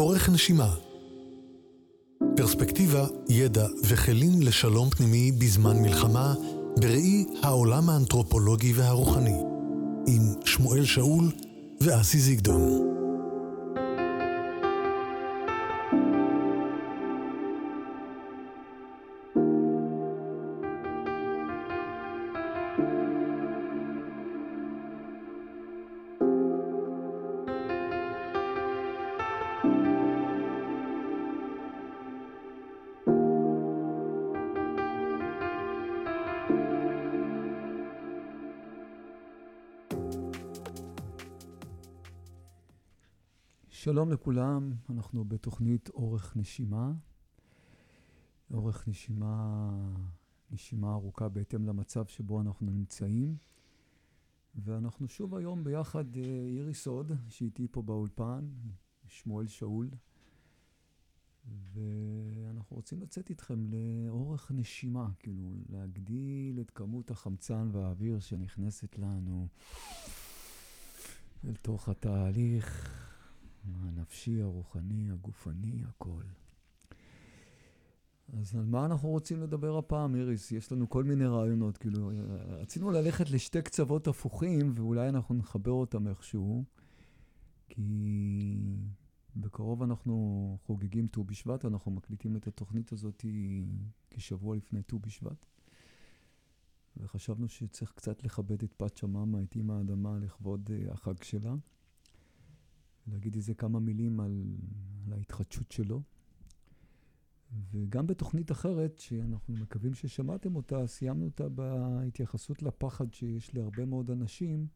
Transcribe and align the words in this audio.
אורך 0.00 0.28
נשימה. 0.28 0.74
פרספקטיבה, 2.36 3.06
ידע 3.28 3.66
וכלים 3.84 4.42
לשלום 4.42 4.90
פנימי 4.90 5.32
בזמן 5.32 5.82
מלחמה 5.82 6.34
בראי 6.76 7.24
העולם 7.42 7.90
האנתרופולוגי 7.90 8.72
והרוחני 8.72 9.36
עם 10.06 10.22
שמואל 10.44 10.84
שאול 10.84 11.24
ואסי 11.80 12.18
זיגדון. 12.18 12.99
שלום 44.00 44.12
לכולם, 44.12 44.72
אנחנו 44.90 45.24
בתוכנית 45.24 45.88
אורך 45.88 46.36
נשימה. 46.36 46.92
אורך 48.50 48.88
נשימה, 48.88 49.70
נשימה 50.50 50.92
ארוכה 50.92 51.28
בהתאם 51.28 51.66
למצב 51.66 52.06
שבו 52.06 52.40
אנחנו 52.40 52.70
נמצאים. 52.70 53.36
ואנחנו 54.54 55.08
שוב 55.08 55.34
היום 55.34 55.64
ביחד, 55.64 56.16
אה, 56.16 56.22
איריס 56.22 56.86
הוד, 56.86 57.12
שאיתי 57.28 57.66
פה 57.70 57.82
באולפן, 57.82 58.48
שמואל 59.06 59.46
שאול. 59.46 59.90
ואנחנו 61.72 62.76
רוצים 62.76 63.02
לצאת 63.02 63.30
איתכם 63.30 63.66
לאורך 63.66 64.50
נשימה, 64.54 65.08
כאילו 65.18 65.52
להגדיל 65.68 66.60
את 66.60 66.70
כמות 66.70 67.10
החמצן 67.10 67.68
והאוויר 67.72 68.20
שנכנסת 68.20 68.98
לנו 68.98 69.48
אל 71.44 71.54
תוך 71.54 71.88
התהליך. 71.88 72.99
הנפשי, 73.80 74.42
הרוחני, 74.42 75.10
הגופני, 75.10 75.82
הכל. 75.88 76.22
אז 78.38 78.54
על 78.56 78.64
מה 78.64 78.86
אנחנו 78.86 79.08
רוצים 79.08 79.42
לדבר 79.42 79.78
הפעם, 79.78 80.14
איריס? 80.14 80.52
יש 80.52 80.72
לנו 80.72 80.88
כל 80.88 81.04
מיני 81.04 81.26
רעיונות, 81.26 81.76
כאילו, 81.76 82.10
רצינו 82.48 82.90
ללכת 82.90 83.30
לשתי 83.30 83.62
קצוות 83.62 84.08
הפוכים, 84.08 84.72
ואולי 84.74 85.08
אנחנו 85.08 85.34
נחבר 85.34 85.72
אותם 85.72 86.08
איכשהו, 86.08 86.64
כי 87.68 88.56
בקרוב 89.36 89.82
אנחנו 89.82 90.58
חוגגים 90.66 91.06
ט"ו 91.06 91.24
בשבט, 91.24 91.64
אנחנו 91.64 91.90
מקליטים 91.90 92.36
את 92.36 92.46
התוכנית 92.46 92.92
הזאת 92.92 93.24
כשבוע 94.10 94.56
לפני 94.56 94.82
ט"ו 94.82 94.98
בשבט. 94.98 95.46
וחשבנו 96.96 97.48
שצריך 97.48 97.92
קצת 97.92 98.24
לכבד 98.24 98.62
את 98.62 98.74
פת 98.76 98.96
שממה, 98.96 99.42
את 99.42 99.56
אימא 99.56 99.72
האדמה, 99.72 100.18
לכבוד 100.18 100.70
uh, 100.70 100.92
החג 100.92 101.22
שלה. 101.22 101.54
להגיד 103.10 103.34
איזה 103.34 103.54
כמה 103.54 103.80
מילים 103.80 104.20
על, 104.20 104.44
על 105.06 105.12
ההתחדשות 105.12 105.72
שלו. 105.72 106.02
וגם 107.72 108.06
בתוכנית 108.06 108.52
אחרת, 108.52 108.98
שאנחנו 108.98 109.54
מקווים 109.54 109.94
ששמעתם 109.94 110.56
אותה, 110.56 110.86
סיימנו 110.86 111.24
אותה 111.24 111.48
בהתייחסות 111.48 112.62
לפחד 112.62 113.14
שיש 113.14 113.54
להרבה 113.54 113.84
מאוד 113.84 114.10
אנשים, 114.10 114.66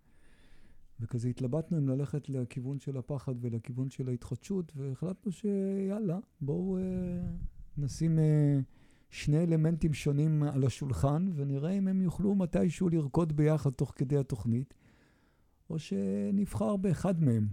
וכזה 1.01 1.29
התלבטנו 1.29 1.79
אם 1.79 1.89
ללכת 1.89 2.29
לכיוון 2.29 2.79
של 2.79 2.97
הפחד 2.97 3.35
ולכיוון 3.41 3.91
של 3.91 4.09
ההתחדשות, 4.09 4.73
והחלטנו 4.77 5.33
שיאללה, 5.33 6.19
בואו 6.41 6.79
אה, 6.79 6.83
נשים 7.79 8.19
אה, 8.19 8.59
שני 9.11 9.39
אלמנטים 9.39 9.95
שונים 9.95 10.43
על 10.43 10.65
השולחן, 10.65 11.29
ונראה 11.35 11.71
אם 11.71 11.89
הם 11.89 12.03
יוכלו 12.03 12.35
מתישהו 12.35 12.89
לרקוד 12.89 13.37
ביחד 13.37 13.71
תוך 13.71 13.93
כדי 13.97 14.17
התוכנית, 14.17 14.75
או 15.71 15.79
שנבחר 15.79 16.77
באחד 16.77 17.23
מהם. 17.23 17.49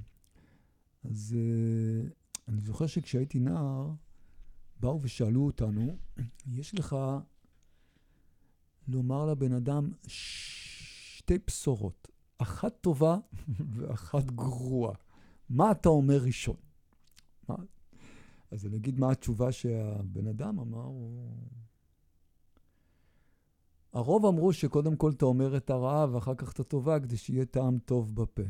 אז 1.03 1.35
uh, 1.37 2.11
אני 2.47 2.61
זוכר 2.61 2.87
שכשהייתי 2.87 3.39
נער, 3.39 3.91
באו 4.79 4.99
ושאלו 5.01 5.45
אותנו, 5.45 5.97
יש 6.47 6.75
לך 6.75 6.95
לומר 8.87 9.25
לבן 9.25 9.53
אדם 9.53 9.91
שתי 10.07 11.37
בשורות, 11.47 12.07
אחת 12.37 12.77
טובה 12.81 13.17
ואחת 13.75 14.31
גרועה. 14.31 14.95
מה 15.49 15.71
אתה 15.71 15.89
אומר 15.89 16.17
ראשון? 16.17 16.55
מה? 17.49 17.55
אז 18.51 18.65
אני 18.65 18.77
אגיד 18.77 18.99
מה 18.99 19.11
התשובה 19.11 19.51
שהבן 19.51 20.27
אדם 20.27 20.59
אמר. 20.59 20.83
הוא... 20.83 21.37
הרוב 23.93 24.25
אמרו 24.25 24.53
שקודם 24.53 24.95
כל 24.95 25.11
אתה 25.11 25.25
אומר 25.25 25.57
את 25.57 25.69
הרעה 25.69 26.07
ואחר 26.11 26.35
כך 26.35 26.51
את 26.51 26.59
הטובה 26.59 26.99
כדי 26.99 27.17
שיהיה 27.17 27.45
טעם 27.45 27.79
טוב 27.79 28.15
בפה. 28.15 28.43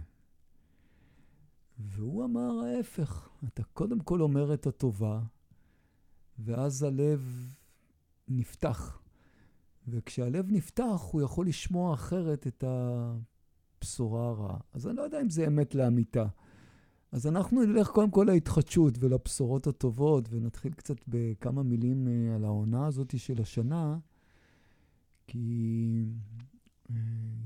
והוא 1.88 2.26
אמר 2.26 2.60
ההפך, 2.66 3.30
אתה 3.48 3.64
קודם 3.64 4.00
כל 4.00 4.22
אומר 4.22 4.54
את 4.54 4.68
הטובה, 4.68 5.22
ואז 6.40 6.84
הלב 6.84 7.54
נפתח. 8.28 9.02
וכשהלב 9.88 10.52
נפתח, 10.52 11.02
הוא 11.12 11.22
יכול 11.22 11.48
לשמוע 11.48 11.94
אחרת 11.94 12.48
את 12.48 12.64
הבשורה 12.68 14.30
הרעה. 14.30 14.58
אז 14.74 14.88
אני 14.88 14.96
לא 14.96 15.02
יודע 15.02 15.22
אם 15.22 15.30
זה 15.30 15.48
אמת 15.48 15.76
לאמיתה. 15.76 16.26
אז 17.12 17.28
אנחנו 17.28 17.66
נלך 17.66 17.90
קודם 17.90 18.12
כל 18.12 18.24
להתחדשות 18.30 18.98
ולבשורות 19.00 19.68
הטובות, 19.68 20.28
ונתחיל 20.32 20.74
קצת 20.74 20.96
בכמה 21.08 21.64
מילים 21.64 22.08
אה, 22.08 22.36
על 22.36 22.46
העונה 22.46 22.88
הזאת 22.88 23.20
של 23.20 23.42
השנה, 23.42 23.98
כי 25.28 26.06
אה, 26.90 26.96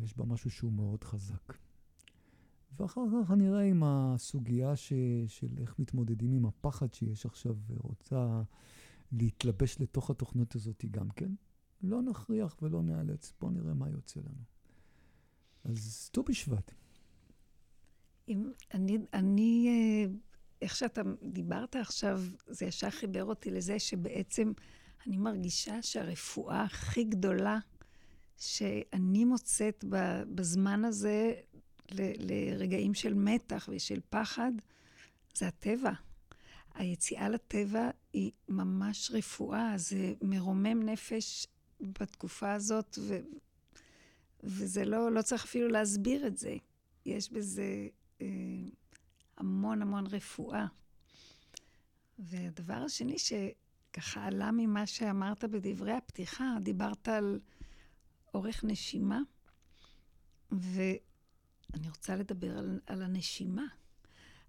יש 0.04 0.18
בה 0.18 0.26
משהו 0.26 0.52
שהוא 0.52 0.74
מאוד 0.74 1.04
חזק. 1.04 1.65
ואחר 2.78 3.02
כך 3.24 3.32
נראה 3.32 3.62
עם 3.62 3.84
הסוגיה 3.86 4.76
ש, 4.76 4.94
של 5.28 5.48
איך 5.62 5.80
מתמודדים 5.80 6.34
עם 6.34 6.46
הפחד 6.46 6.94
שיש 6.94 7.26
עכשיו 7.26 7.56
ורוצה 7.68 8.42
להתלבש 9.12 9.82
לתוך 9.82 10.10
התוכנית 10.10 10.56
הזאת 10.56 10.86
גם 10.92 11.10
כן. 11.10 11.32
לא 11.82 12.02
נכריח 12.02 12.58
ולא 12.62 12.84
נאלץ, 12.84 13.34
בואו 13.42 13.52
נראה 13.52 13.74
מה 13.74 13.90
יוצא 13.90 14.20
לנו. 14.20 14.44
אז 15.64 16.10
ט"ו 16.14 16.24
בשבט. 16.24 16.72
אם 18.28 18.52
אני, 18.74 18.98
אני, 19.14 19.68
אה, 19.68 20.14
איך 20.62 20.76
שאתה 20.76 21.02
דיברת 21.24 21.76
עכשיו, 21.76 22.22
זה 22.48 22.66
ישר 22.66 22.90
חיבר 22.90 23.24
אותי 23.24 23.52
לזה 23.52 23.80
שבעצם 23.80 24.52
אני 25.08 25.18
מרגישה 25.18 25.82
שהרפואה 25.82 26.64
הכי 26.64 27.04
גדולה 27.04 27.60
שאני 28.38 29.26
מוצאת 29.26 29.86
בזמן 30.36 30.86
הזה 30.86 31.34
לרגעים 31.92 32.94
של 32.94 33.14
מתח 33.14 33.70
ושל 33.72 34.00
פחד, 34.10 34.52
זה 35.36 35.48
הטבע. 35.48 35.92
היציאה 36.74 37.30
לטבע 37.30 37.90
היא 38.14 38.32
ממש 38.50 39.12
רפואה, 39.14 39.74
זה 39.78 40.14
מרומם 40.22 40.84
נפש 40.84 41.48
בתקופה 41.82 42.54
הזאת, 42.54 42.98
ו- 43.02 43.20
וזה 44.44 44.86
לא, 44.86 45.12
לא 45.12 45.22
צריך 45.22 45.44
אפילו 45.44 45.68
להסביר 45.68 46.28
את 46.28 46.38
זה. 46.38 46.56
יש 47.06 47.32
בזה 47.32 47.88
אה, 48.22 48.28
המון 49.38 49.82
המון 49.82 50.08
רפואה. 50.08 50.66
והדבר 52.20 52.74
השני 52.74 53.16
שככה 53.20 54.26
עלה 54.26 54.52
ממה 54.52 54.88
שאמרת 54.88 55.44
בדברי 55.44 55.94
הפתיחה, 55.94 56.56
דיברת 56.62 57.08
על 57.08 57.40
אורך 58.34 58.64
נשימה, 58.64 59.20
ו... 60.52 60.82
אני 61.74 61.90
רוצה 61.90 62.16
לדבר 62.16 62.58
על, 62.58 62.80
על 62.86 63.02
הנשימה. 63.02 63.66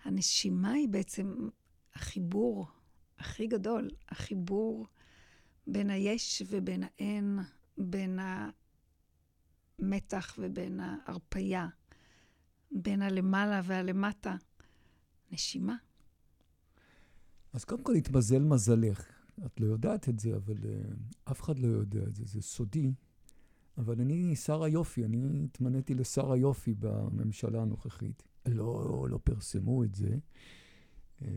הנשימה 0.05 0.73
היא 0.73 0.89
בעצם 0.89 1.49
החיבור 1.95 2.67
הכי 3.19 3.47
גדול, 3.47 3.91
החיבור 4.09 4.87
בין 5.67 5.91
היש 5.91 6.43
ובין 6.47 6.83
האין, 6.83 7.39
בין 7.79 8.19
המתח 9.79 10.35
ובין 10.39 10.81
ההרפייה, 10.81 11.69
בין 12.71 13.03
הלמעלה 13.03 13.61
והלמטה. 13.65 14.37
נשימה. 15.33 15.77
אז 17.53 17.65
קודם 17.65 17.83
כל 17.83 17.95
התמזל 17.95 18.43
מזלך. 18.43 19.17
את 19.47 19.61
לא 19.61 19.67
יודעת 19.67 20.09
את 20.09 20.19
זה, 20.19 20.37
אבל 20.37 20.57
uh, 20.57 21.31
אף 21.31 21.41
אחד 21.41 21.59
לא 21.59 21.67
יודע 21.67 22.03
את 22.03 22.17
זה, 22.17 22.25
זה 22.25 22.43
סודי. 22.43 22.95
אבל 23.79 24.01
אני 24.01 24.37
שר 24.37 24.63
היופי, 24.63 25.05
אני 25.05 25.45
התמניתי 25.45 25.95
לשר 25.95 26.33
היופי 26.33 26.75
בממשלה 26.79 27.63
הנוכחית. 27.63 28.23
לא, 28.47 29.07
לא 29.11 29.19
פרסמו 29.25 29.85
את 29.85 29.95
זה. 29.95 30.17
אה, 31.23 31.29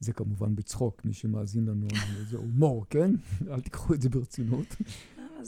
זה 0.00 0.12
כמובן 0.12 0.54
בצחוק, 0.56 1.04
מי 1.04 1.12
שמאזין 1.12 1.64
לנו, 1.64 1.86
זה 2.28 2.36
הומור, 2.36 2.86
כן? 2.90 3.10
אל 3.50 3.60
תיקחו 3.60 3.94
את 3.94 4.02
זה 4.02 4.08
ברצינות. 4.08 4.76
אה, 5.18 5.44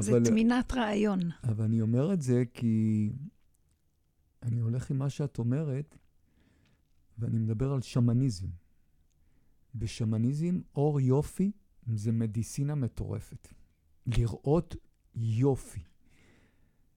זה 0.00 0.18
תמינת 0.24 0.72
רעיון. 0.76 1.20
אבל 1.44 1.64
אני 1.64 1.80
אומר 1.80 2.12
את 2.12 2.22
זה 2.22 2.42
כי 2.54 3.12
אני 4.42 4.58
הולך 4.58 4.90
עם 4.90 4.98
מה 4.98 5.10
שאת 5.10 5.38
אומרת, 5.38 5.98
ואני 7.18 7.38
מדבר 7.38 7.72
על 7.72 7.80
שמניזם. 7.80 8.48
בשמניזם, 9.74 10.60
אור 10.74 11.00
יופי 11.00 11.52
זה 11.94 12.12
מדיסינה 12.12 12.74
מטורפת. 12.74 13.48
לראות 14.06 14.76
יופי. 15.14 15.80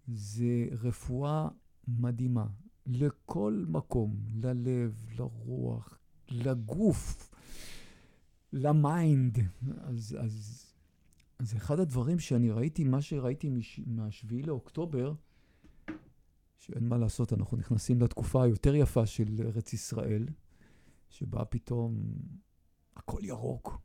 זה 0.07 0.65
רפואה 0.71 1.47
מדהימה. 1.87 2.45
לכל 2.85 3.65
מקום, 3.67 4.15
ללב, 4.33 5.05
לרוח, 5.17 5.99
לגוף, 6.31 7.29
ל 8.53 8.67
mind. 8.67 9.39
אז, 9.77 10.17
אז, 10.19 10.65
אז 11.39 11.55
אחד 11.55 11.79
הדברים 11.79 12.19
שאני 12.19 12.51
ראיתי, 12.51 12.83
מה 12.83 13.01
שראיתי 13.01 13.49
מש, 13.49 13.79
מהשביעי 13.85 14.43
לאוקטובר, 14.43 15.13
שאין 16.57 16.87
מה 16.87 16.97
לעשות, 16.97 17.33
אנחנו 17.33 17.57
נכנסים 17.57 18.01
לתקופה 18.01 18.43
היותר 18.43 18.75
יפה 18.75 19.05
של 19.05 19.35
ארץ 19.39 19.73
ישראל, 19.73 20.25
שבה 21.09 21.45
פתאום 21.45 22.13
הכל 22.95 23.19
ירוק. 23.23 23.81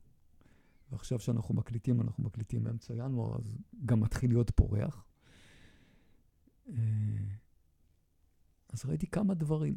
ועכשיו 0.93 1.19
שאנחנו 1.19 1.55
מקליטים, 1.55 2.01
אנחנו 2.01 2.25
מקליטים 2.25 2.65
באמצע 2.65 2.95
ינואר, 2.95 3.37
אז 3.39 3.59
גם 3.85 4.01
מתחיל 4.01 4.31
להיות 4.31 4.51
פורח. 4.51 5.05
אה, 6.69 6.75
אז 8.69 8.85
ראיתי 8.85 9.07
כמה 9.07 9.35
דברים. 9.35 9.77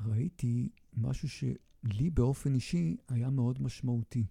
ראיתי 0.00 0.68
משהו 0.96 1.28
שלי 1.28 2.10
באופן 2.10 2.54
אישי 2.54 2.96
היה 3.08 3.30
מאוד 3.30 3.62
משמעותי. 3.62 4.26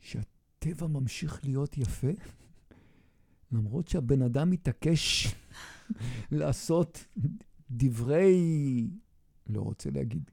שהטבע 0.00 0.86
ממשיך 0.86 1.44
להיות 1.44 1.78
יפה, 1.78 2.10
למרות 3.52 3.88
שהבן 3.88 4.22
אדם 4.22 4.50
מתעקש 4.50 5.34
לעשות 6.30 7.06
דברי, 7.70 8.90
לא 9.46 9.60
רוצה 9.60 9.90
להגיד, 9.90 10.30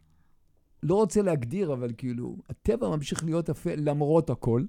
לא 0.83 0.95
רוצה 0.95 1.21
להגדיר, 1.21 1.73
אבל 1.73 1.93
כאילו, 1.97 2.37
הטבע 2.49 2.89
ממשיך 2.89 3.23
להיות 3.23 3.49
יפה 3.49 3.75
למרות 3.75 4.29
הכל. 4.29 4.65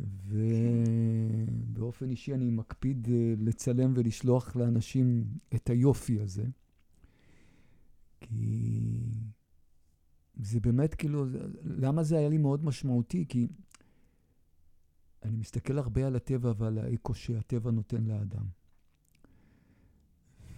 ובאופן 0.00 2.10
אישי 2.10 2.34
אני 2.34 2.50
מקפיד 2.50 3.08
אה, 3.10 3.34
לצלם 3.38 3.92
ולשלוח 3.96 4.56
לאנשים 4.56 5.24
את 5.54 5.70
היופי 5.70 6.20
הזה. 6.20 6.44
כי 8.20 8.80
זה 10.36 10.60
באמת 10.60 10.94
כאילו, 10.94 11.26
למה 11.62 12.02
זה 12.02 12.18
היה 12.18 12.28
לי 12.28 12.38
מאוד 12.38 12.64
משמעותי? 12.64 13.24
כי 13.28 13.46
אני 15.22 15.36
מסתכל 15.36 15.78
הרבה 15.78 16.06
על 16.06 16.16
הטבע 16.16 16.52
ועל 16.56 16.78
האקו 16.78 17.14
שהטבע 17.14 17.70
נותן 17.70 18.04
לאדם. 18.04 18.46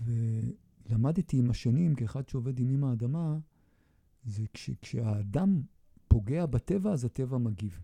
ולמדתי 0.05 1.38
עם 1.38 1.50
השנים, 1.50 1.94
כאחד 1.94 2.29
שעובד 2.29 2.58
עם 2.58 2.70
אימא 2.70 2.87
האדמה, 2.87 3.38
זה 4.25 4.45
כש, 4.53 4.71
כשהאדם 4.83 5.63
פוגע 6.09 6.47
בטבע, 6.47 6.93
אז 6.93 7.05
הטבע 7.05 7.39
מגיב. 7.39 7.83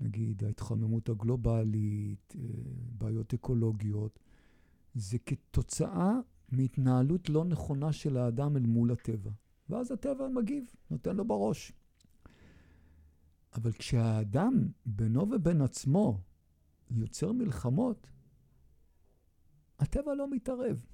נגיד 0.00 0.44
ההתחממות 0.44 1.08
הגלובלית, 1.08 2.34
אה, 2.38 2.40
בעיות 2.98 3.34
אקולוגיות, 3.34 4.18
זה 4.94 5.18
כתוצאה 5.18 6.12
מהתנהלות 6.52 7.28
לא 7.28 7.44
נכונה 7.44 7.92
של 7.92 8.16
האדם 8.16 8.56
אל 8.56 8.66
מול 8.66 8.92
הטבע. 8.92 9.30
ואז 9.68 9.92
הטבע 9.92 10.28
מגיב, 10.28 10.64
נותן 10.90 11.16
לו 11.16 11.24
בראש. 11.24 11.72
אבל 13.54 13.72
כשהאדם, 13.72 14.68
בינו 14.86 15.30
ובין 15.30 15.60
עצמו, 15.60 16.20
יוצר 16.90 17.32
מלחמות, 17.32 18.10
הטבע 19.78 20.14
לא 20.14 20.30
מתערב. 20.30 20.86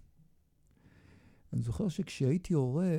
אני 1.53 1.63
זוכר 1.63 1.89
שכשהייתי 1.89 2.55
הורה, 2.55 2.99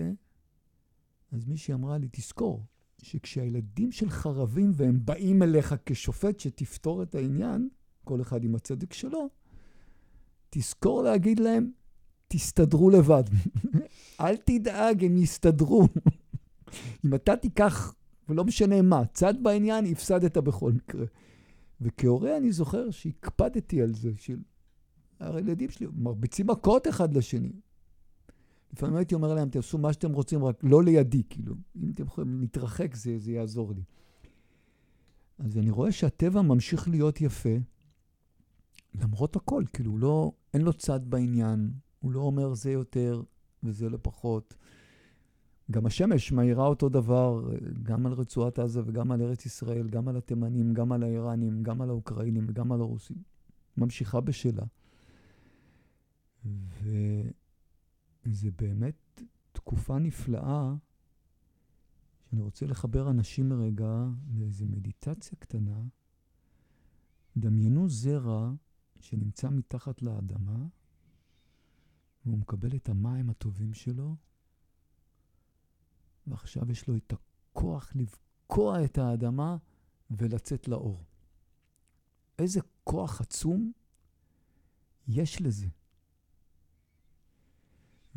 אז 1.31 1.45
מישהי 1.45 1.73
אמרה 1.73 1.97
לי, 1.97 2.07
תזכור, 2.11 2.65
שכשהילדים 3.01 3.91
שלך 3.91 4.25
רבים 4.25 4.71
והם 4.73 4.99
באים 5.05 5.43
אליך 5.43 5.75
כשופט 5.85 6.39
שתפתור 6.39 7.03
את 7.03 7.15
העניין, 7.15 7.69
כל 8.03 8.21
אחד 8.21 8.43
עם 8.43 8.55
הצדק 8.55 8.93
שלו, 8.93 9.29
תזכור 10.49 11.03
להגיד 11.03 11.39
להם, 11.39 11.71
תסתדרו 12.27 12.89
לבד. 12.89 13.23
אל 14.21 14.37
תדאג, 14.37 15.05
הם 15.05 15.17
יסתדרו. 15.17 15.87
אם 17.05 17.15
אתה 17.15 17.35
תיקח, 17.35 17.93
ולא 18.29 18.43
משנה 18.43 18.81
מה, 18.81 19.05
צד 19.05 19.43
בעניין, 19.43 19.85
הפסדת 19.85 20.37
בכל 20.37 20.71
מקרה. 20.71 21.05
וכהורה 21.81 22.37
אני 22.37 22.51
זוכר 22.51 22.91
שהקפדתי 22.91 23.81
על 23.81 23.93
זה, 23.93 24.11
של... 24.17 24.39
הילדים 25.19 25.69
שלי 25.69 25.87
מרביצים 25.95 26.47
מכות 26.47 26.87
אחד 26.87 27.13
לשני. 27.13 27.51
לפעמים 28.73 28.95
הייתי 28.95 29.15
אומר 29.15 29.33
להם, 29.33 29.49
תעשו 29.49 29.77
מה 29.77 29.93
שאתם 29.93 30.11
רוצים, 30.11 30.43
רק 30.43 30.59
לא 30.63 30.83
לידי, 30.83 31.23
כאילו. 31.29 31.55
אם 31.83 31.91
אתם 31.93 32.03
יכולים 32.03 32.41
להתרחק, 32.41 32.95
זה, 32.95 33.19
זה 33.19 33.31
יעזור 33.31 33.73
לי. 33.73 33.83
אז 35.39 35.57
אני 35.57 35.71
רואה 35.71 35.91
שהטבע 35.91 36.41
ממשיך 36.41 36.87
להיות 36.87 37.21
יפה, 37.21 37.55
למרות 38.95 39.35
הכל, 39.35 39.63
כאילו, 39.73 39.97
לא, 39.97 40.31
אין 40.53 40.61
לו 40.61 40.73
צד 40.73 40.99
בעניין, 41.03 41.71
הוא 41.99 42.11
לא 42.11 42.19
אומר 42.19 42.53
זה 42.53 42.71
יותר 42.71 43.21
וזה 43.63 43.89
לא 43.89 43.97
פחות. 44.01 44.53
גם 45.71 45.85
השמש 45.85 46.31
מאירה 46.31 46.67
אותו 46.67 46.89
דבר, 46.89 47.49
גם 47.83 48.05
על 48.05 48.13
רצועת 48.13 48.59
עזה 48.59 48.81
וגם 48.85 49.11
על 49.11 49.21
ארץ 49.21 49.45
ישראל, 49.45 49.89
גם 49.89 50.07
על 50.07 50.17
התימנים, 50.17 50.73
גם 50.73 50.91
על 50.91 51.03
האיראנים, 51.03 51.63
גם 51.63 51.81
על 51.81 51.89
האוקראינים 51.89 52.45
וגם 52.49 52.71
על 52.71 52.81
הרוסים. 52.81 53.17
ממשיכה 53.77 54.19
בשלה. 54.19 54.63
ו... 56.45 56.89
זה 58.25 58.51
באמת 58.51 59.21
תקופה 59.51 59.99
נפלאה, 59.99 60.75
שאני 62.29 62.41
רוצה 62.41 62.65
לחבר 62.65 63.09
אנשים 63.09 63.53
רגע 63.53 64.05
לאיזו 64.33 64.65
מדיטציה 64.65 65.37
קטנה. 65.39 65.81
דמיינו 67.37 67.89
זרע 67.89 68.51
שנמצא 68.99 69.49
מתחת 69.49 70.01
לאדמה, 70.01 70.67
והוא 72.25 72.37
מקבל 72.37 72.75
את 72.75 72.89
המים 72.89 73.29
הטובים 73.29 73.73
שלו, 73.73 74.15
ועכשיו 76.27 76.71
יש 76.71 76.87
לו 76.87 76.95
את 76.95 77.13
הכוח 77.13 77.91
לבקוע 77.95 78.85
את 78.85 78.97
האדמה 78.97 79.57
ולצאת 80.11 80.67
לאור. 80.67 81.03
איזה 82.39 82.59
כוח 82.83 83.21
עצום 83.21 83.71
יש 85.07 85.41
לזה. 85.41 85.67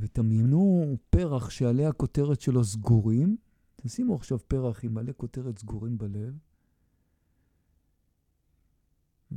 ותמיינו 0.02 0.96
פרח 1.10 1.50
שעלי 1.50 1.86
הכותרת 1.86 2.40
שלו 2.40 2.64
סגורים. 2.64 3.36
תשימו 3.76 4.14
עכשיו 4.14 4.38
פרח 4.48 4.84
עם 4.84 4.94
מלא 4.94 5.12
כותרת 5.16 5.58
סגורים 5.58 5.98
בלב, 5.98 6.38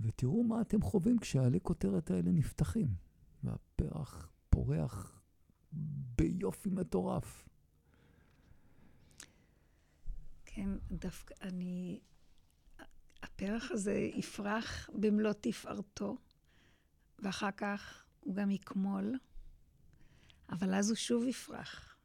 ותראו 0.02 0.44
מה 0.44 0.62
אתם 0.62 0.82
חווים 0.82 1.20
כשהעלי 1.20 1.60
כותרת 1.62 2.12
האלה 2.12 2.32
נפתחים, 2.32 2.88
והפרח 3.44 4.32
פורח 4.50 5.22
ביופי 6.18 6.70
מטורף. 6.70 7.50
כן, 10.46 10.70
דווקא 10.92 11.36
אני... 11.42 12.00
הפרח 13.24 13.72
הזה 13.72 13.94
יפרח 13.94 14.90
במלוא 14.94 15.34
תפארתו, 15.34 16.18
ואחר 17.20 17.52
כך 17.52 18.06
הוא 18.20 18.36
גם 18.36 18.52
יקמול. 18.52 19.18
אבל 20.50 20.74
אז 20.74 20.90
הוא 20.90 20.96
שוב 20.96 21.28
יפרח. 21.28 21.96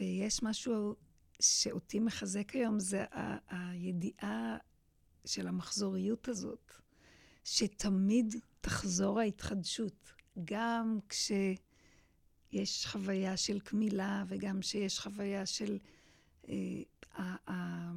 ויש 0.00 0.42
משהו 0.42 0.96
שאותי 1.40 2.00
מחזק 2.00 2.50
היום, 2.54 2.80
זה 2.80 3.04
הידיעה 3.48 4.56
של 5.24 5.48
המחזוריות 5.48 6.28
הזאת, 6.28 6.72
שתמיד 7.44 8.34
תחזור 8.60 9.20
ההתחדשות, 9.20 10.12
גם 10.44 10.98
כשיש 11.08 12.86
חוויה 12.86 13.36
של 13.36 13.60
קמילה 13.60 14.24
וגם 14.28 14.60
כשיש 14.60 15.00
חוויה 15.00 15.46
של 15.46 15.78
אה, 16.48 16.82
ה- 17.14 17.50
ה- 17.52 17.92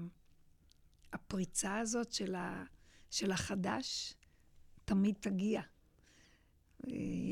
הפריצה 1.13 1.77
הזאת 1.77 2.11
של, 2.11 2.35
ה- 2.35 2.63
של 3.11 3.31
החדש, 3.31 4.13
תמיד 4.85 5.15
תגיע. 5.19 5.61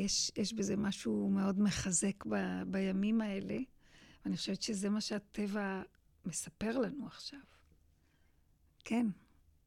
יש, 0.03 0.31
יש 0.36 0.53
בזה 0.53 0.75
משהו 0.75 1.29
מאוד 1.29 1.60
מחזק 1.60 2.25
ב, 2.25 2.36
בימים 2.67 3.22
האלה. 3.22 3.57
ואני 4.25 4.38
חושבת 4.38 4.62
שזה 4.62 4.89
מה 4.89 5.01
שהטבע 5.01 5.81
מספר 6.25 6.77
לנו 6.77 7.07
עכשיו. 7.07 7.39
כן, 8.79 9.07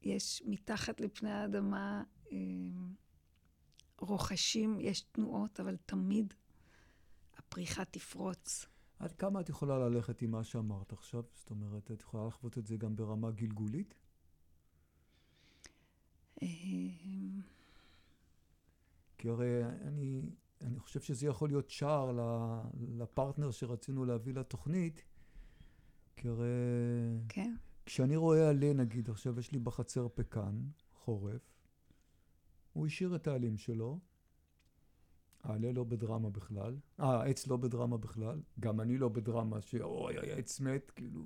יש 0.03 0.43
מתחת 0.47 1.01
לפני 1.01 1.31
האדמה 1.31 2.03
אה, 2.33 2.37
רוחשים, 3.99 4.81
יש 4.81 5.01
תנועות, 5.01 5.61
אבל 5.61 5.77
תמיד 5.87 6.35
הפריחה 7.37 7.85
תפרוץ. 7.85 8.67
עד 8.99 9.13
כמה 9.13 9.41
את 9.41 9.49
יכולה 9.49 9.79
ללכת 9.79 10.23
עם 10.23 10.31
מה 10.31 10.45
שאמרת 10.45 10.93
עכשיו? 10.93 11.23
זאת 11.35 11.51
אומרת, 11.51 11.91
את 11.91 12.01
יכולה 12.01 12.27
לחוות 12.27 12.59
את 12.59 12.67
זה 12.67 12.77
גם 12.77 12.97
ברמה 12.97 13.31
גלגולית? 13.31 13.95
אה, 16.43 16.49
כי 19.19 19.29
הרי 19.29 19.65
אני, 19.65 20.23
אני 20.61 20.79
חושב 20.79 21.01
שזה 21.01 21.27
יכול 21.27 21.49
להיות 21.49 21.71
שער 21.71 22.19
לפרטנר 22.89 23.51
שרצינו 23.51 24.05
להביא 24.05 24.35
לתוכנית, 24.35 25.05
כי 26.17 26.29
הרי... 26.29 26.47
כן. 27.29 27.57
כשאני 27.87 28.17
רואה 28.17 28.49
עלה, 28.49 28.73
נגיד, 28.73 29.11
עכשיו 29.11 29.39
יש 29.41 29.53
לי 29.53 29.59
בחצר 29.59 30.09
פקן, 30.15 30.61
חורף, 30.95 31.57
הוא 32.73 32.87
השאיר 32.87 33.17
את 33.17 33.27
העלים 33.27 33.57
שלו, 33.57 33.99
העלה 35.43 35.73
לא 35.73 35.85
בדרמה 35.85 36.31
בכלל, 36.31 36.77
אה, 37.01 37.21
העץ 37.21 37.47
לא 37.47 37.57
בדרמה 37.57 37.97
בכלל, 37.97 38.41
גם 38.61 38.81
אני 38.81 38.99
לא 38.99 39.09
בדרמה 39.09 39.61
שאוי, 39.61 40.19
העץ 40.19 40.61
מת, 40.61 40.91
כאילו... 40.91 41.25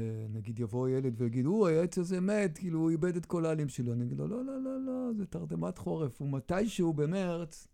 אה, 0.00 0.26
נגיד 0.28 0.60
יבוא 0.60 0.88
ילד 0.88 1.14
ויגיד, 1.16 1.46
הוא, 1.46 1.68
העץ 1.68 1.98
הזה 1.98 2.20
מת, 2.20 2.58
כאילו, 2.58 2.78
הוא 2.78 2.90
איבד 2.90 3.16
את 3.16 3.26
כל 3.26 3.46
העלים 3.46 3.68
שלו. 3.68 3.92
אני 3.92 4.04
אגיד 4.04 4.18
לו, 4.18 4.28
לא, 4.28 4.44
לא, 4.44 4.62
לא, 4.62 4.80
לא, 4.80 5.12
זה 5.16 5.26
תרדמת 5.26 5.78
חורף, 5.78 6.20
ומתישהו 6.20 6.92
במרץ 6.92 7.68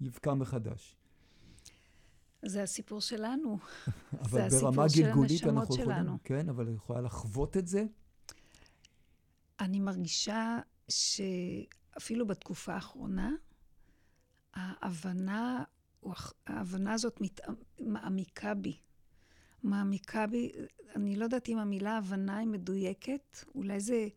יבקע 0.00 0.34
מחדש. 0.34 0.96
זה 2.44 2.62
הסיפור 2.62 3.00
שלנו. 3.00 3.58
אבל 4.22 4.48
ברמה 4.48 4.86
גלגולית 4.96 5.44
אנחנו 5.44 5.74
יכולים, 5.74 6.18
כן, 6.24 6.48
אבל 6.48 6.66
אני 6.66 6.76
יכולה 6.76 7.00
לחוות 7.00 7.56
את 7.56 7.66
זה? 7.66 7.84
אני 9.60 9.80
מרגישה 9.80 10.58
שאפילו 10.88 12.26
בתקופה 12.26 12.74
האחרונה, 12.74 13.30
ההבנה, 14.54 15.64
ההבנה 16.46 16.92
הזאת 16.92 17.20
מת, 17.20 17.40
מעמיקה 17.80 18.54
בי. 18.54 18.76
מעמיקה 19.64 20.26
בי, 20.26 20.52
אני 20.96 21.16
לא 21.16 21.24
יודעת 21.24 21.48
אם 21.48 21.58
המילה 21.58 21.96
הבנה 21.96 22.38
היא 22.38 22.48
מדויקת, 22.48 23.38
אולי 23.54 23.80
זה, 23.80 24.08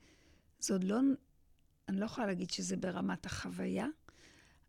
זה 0.60 0.74
עוד 0.74 0.84
לא, 0.84 1.00
אני 1.88 2.00
לא 2.00 2.06
יכולה 2.06 2.28
להגיד 2.28 2.50
שזה 2.50 2.78
ברמת 2.78 3.26
החוויה, 3.26 3.88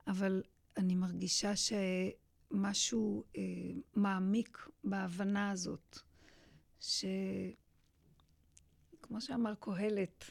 אבל 0.06 0.42
אני 0.76 0.94
מרגישה 0.94 1.52
שמשהו 1.56 3.24
אה, 3.36 3.42
מעמיק 3.94 4.68
בהבנה 4.84 5.50
הזאת, 5.50 5.98
שכמו 6.80 7.00
שאמר 9.20 9.54
קהלת, 9.60 10.24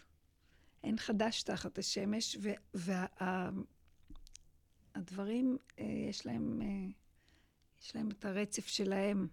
אין 0.84 0.98
חדש 0.98 1.44
תחת 1.44 1.77
השמש, 1.77 2.38
והדברים, 2.74 3.62
וה, 5.51 5.58
אה, 5.80 5.86
יש 6.10 6.27
אה, 6.27 6.34
יש 7.82 7.96
להם 7.96 8.10
את 8.12 8.25
הרצף 8.25 8.68
שלהם. 8.68 9.27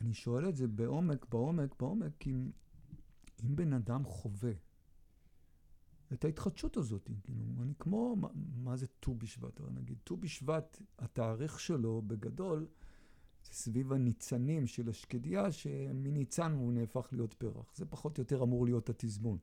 אני 0.00 0.14
שואל 0.14 0.48
את 0.48 0.56
זה 0.56 0.68
בעומק, 0.68 1.26
בעומק, 1.30 1.74
בעומק, 1.80 2.26
אם, 2.26 2.50
אם 3.44 3.56
בן 3.56 3.72
אדם 3.72 4.04
חווה 4.04 4.52
את 6.12 6.24
ההתחדשות 6.24 6.76
הזאת, 6.76 7.10
כאילו, 7.24 7.44
אני 7.62 7.72
כמו, 7.78 8.16
מה, 8.16 8.28
מה 8.56 8.76
זה 8.76 8.86
ט"ו 9.00 9.14
בשבט? 9.14 9.60
נגיד, 9.74 9.98
ט"ו 10.04 10.16
בשבט, 10.16 10.82
התאריך 10.98 11.60
שלו 11.60 12.02
בגדול, 12.06 12.66
זה 13.44 13.54
סביב 13.54 13.92
הניצנים 13.92 14.66
של 14.66 14.88
השקדיה, 14.88 15.52
שמניצן 15.52 16.52
הוא 16.52 16.72
נהפך 16.72 17.08
להיות 17.12 17.34
פרח. 17.34 17.72
זה 17.74 17.86
פחות 17.86 18.18
או 18.18 18.22
יותר 18.22 18.42
אמור 18.42 18.64
להיות 18.64 18.90
התזמון. 18.90 19.38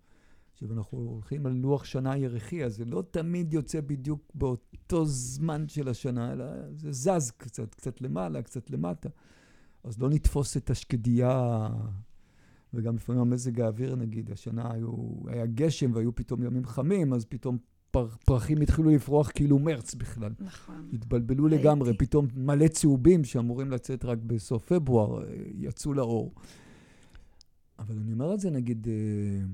עכשיו, 0.53 0.73
אנחנו 0.73 0.97
הולכים 0.97 1.45
על 1.45 1.51
לוח 1.51 1.83
שנה 1.83 2.17
ירחי, 2.17 2.65
אז 2.65 2.75
זה 2.75 2.85
לא 2.85 3.03
תמיד 3.11 3.53
יוצא 3.53 3.81
בדיוק 3.81 4.31
באותו 4.35 5.05
זמן 5.05 5.67
של 5.67 5.89
השנה, 5.89 6.33
אלא 6.33 6.45
זה 6.73 6.91
זז 6.91 7.31
קצת, 7.37 7.75
קצת 7.75 8.01
למעלה, 8.01 8.41
קצת 8.41 8.69
למטה. 8.69 9.09
אז 9.85 9.99
לא 9.99 10.09
נתפוס 10.09 10.57
את 10.57 10.69
השקדיה, 10.69 11.67
וגם 12.73 12.95
לפעמים 12.95 13.21
המזג 13.21 13.61
האוויר, 13.61 13.95
נגיד, 13.95 14.31
השנה 14.31 14.71
היו, 14.73 14.91
היה 15.27 15.45
גשם 15.45 15.91
והיו 15.93 16.15
פתאום 16.15 16.43
ימים 16.43 16.65
חמים, 16.65 17.13
אז 17.13 17.25
פתאום 17.25 17.57
פר, 17.91 18.07
פרחים 18.25 18.61
התחילו 18.61 18.89
לפרוח 18.89 19.31
כאילו 19.31 19.59
מרץ 19.59 19.95
בכלל. 19.95 20.31
נכון. 20.39 20.89
התבלבלו 20.93 21.47
הייתי. 21.47 21.63
לגמרי, 21.63 21.97
פתאום 21.97 22.27
מלא 22.35 22.67
צהובים 22.67 23.23
שאמורים 23.23 23.71
לצאת 23.71 24.05
רק 24.05 24.17
בסוף 24.17 24.65
פברואר, 24.73 25.23
אה, 25.23 25.33
יצאו 25.53 25.93
לאור. 25.93 26.33
אבל 27.79 27.95
אני 27.97 28.13
אומר 28.13 28.33
את 28.33 28.39
זה, 28.39 28.49
נגיד, 28.49 28.87
אה, 28.87 29.45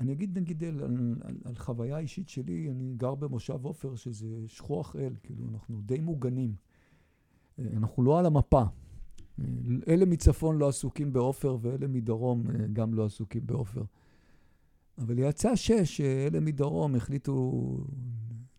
אני 0.00 0.12
אגיד 0.12 0.38
נגיד 0.38 0.64
על, 0.64 0.82
על, 0.82 1.36
על 1.44 1.54
חוויה 1.54 1.98
אישית 1.98 2.28
שלי, 2.28 2.70
אני 2.70 2.94
גר 2.96 3.14
במושב 3.14 3.64
עופר, 3.64 3.94
שזה 3.94 4.26
שכוח 4.46 4.96
אל, 4.96 5.12
כאילו, 5.22 5.44
אנחנו 5.52 5.80
די 5.80 6.00
מוגנים. 6.00 6.54
אה, 7.58 7.64
אנחנו 7.76 8.02
לא 8.02 8.18
על 8.18 8.26
המפה. 8.26 8.62
אה, 9.40 9.44
אלה 9.88 10.04
מצפון 10.04 10.58
לא 10.58 10.68
עסוקים 10.68 11.12
בעופר, 11.12 11.56
ואלה 11.60 11.88
מדרום 11.88 12.50
אה, 12.50 12.66
גם 12.72 12.94
לא 12.94 13.04
עסוקים 13.04 13.46
בעופר. 13.46 13.82
אבל 14.98 15.18
יצא 15.18 15.56
שש, 15.56 15.96
שאלה 15.96 16.40
מדרום 16.40 16.94
החליטו 16.94 17.76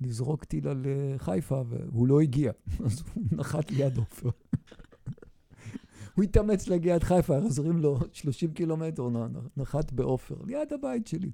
לזרוק 0.02 0.44
טיל 0.44 0.68
על 0.68 0.86
חיפה, 1.18 1.62
והוא 1.68 2.08
לא 2.08 2.22
הגיע, 2.22 2.52
אז 2.86 3.04
הוא 3.14 3.24
נחת 3.32 3.72
ליד 3.72 3.98
עופר. 3.98 4.30
הוא 6.22 6.26
התאמץ 6.26 6.68
להגיע 6.68 6.96
עד 6.96 7.04
חיפה, 7.04 7.38
עוזרים 7.38 7.78
לו 7.78 8.00
30 8.14 8.54
קילומטר, 8.54 9.08
נחת 9.58 9.92
בעופר, 9.92 10.42
ליד 10.44 10.74
הבית 10.74 11.08
שלי. 11.08 11.32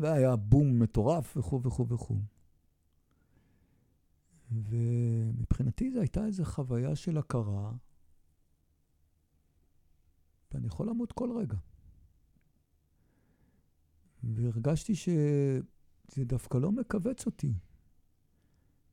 והיה 0.00 0.36
בום 0.36 0.82
מטורף 0.82 1.36
וכו' 1.36 1.62
וכו' 1.62 1.88
וכו'. 1.88 2.16
ומבחינתי 4.52 5.90
זו 5.90 6.00
הייתה 6.00 6.26
איזו 6.26 6.44
חוויה 6.44 6.96
של 6.96 7.18
הכרה, 7.18 7.72
ואני 10.52 10.66
יכול 10.66 10.88
למות 10.88 11.12
כל 11.12 11.38
רגע. 11.38 11.56
והרגשתי 14.22 14.94
שזה 14.94 16.24
דווקא 16.24 16.58
לא 16.58 16.72
מכווץ 16.72 17.26
אותי, 17.26 17.52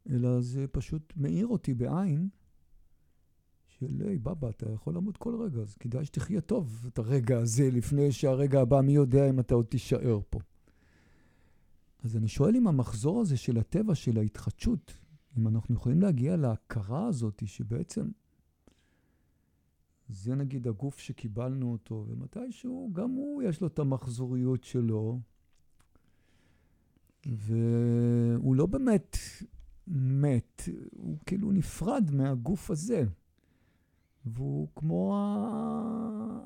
אלא 0.10 0.42
זה 0.42 0.68
פשוט 0.68 1.14
מאיר 1.18 1.48
אותי 1.48 1.74
בעין, 1.74 2.30
של, 3.80 4.02
היי, 4.08 4.18
בבא, 4.18 4.50
אתה 4.50 4.72
יכול 4.72 4.96
למות 4.96 5.18
כל 5.18 5.42
רגע, 5.42 5.62
אז 5.62 5.76
כדאי 5.76 6.06
שתחיה 6.06 6.42
טוב 6.42 6.86
את 6.88 7.00
הרגע 7.00 7.38
הזה, 7.38 7.70
לפני 7.72 8.12
שהרגע 8.12 8.62
הבא, 8.62 8.82
מי 8.82 8.92
יודע 8.92 9.30
אם 9.30 9.40
אתה 9.40 9.56
עוד 9.56 9.66
תישאר 9.66 10.20
פה. 10.30 10.40
אז 12.04 12.18
אני 12.18 12.28
שואל 12.28 12.56
אם 12.56 12.68
המחזור 12.68 13.22
הזה 13.22 13.38
של 13.38 13.58
הטבע, 13.58 13.96
של 13.96 14.18
ההתחדשות, 14.18 14.94
אם 15.38 15.48
אנחנו 15.48 15.76
יכולים 15.76 16.02
להגיע 16.02 16.36
להכרה 16.36 17.08
הזאת, 17.08 17.44
שבעצם 17.46 18.10
זה 20.10 20.36
נגיד 20.36 20.68
הגוף 20.68 21.00
שקיבלנו 21.00 21.72
אותו, 21.72 22.06
ומתישהו 22.08 22.90
גם 22.94 23.12
הוא 23.12 23.44
יש 23.44 23.62
לו 23.62 23.68
את 23.68 23.80
המחזוריות 23.80 24.64
שלו, 24.64 25.20
והוא 27.26 28.56
לא 28.56 28.66
באמת 28.66 29.18
מת, 29.88 30.62
הוא 30.92 31.18
כאילו 31.26 31.52
נפרד 31.52 32.12
מהגוף 32.14 32.72
הזה. 32.72 33.06
והוא 34.34 34.68
כמו 34.76 35.16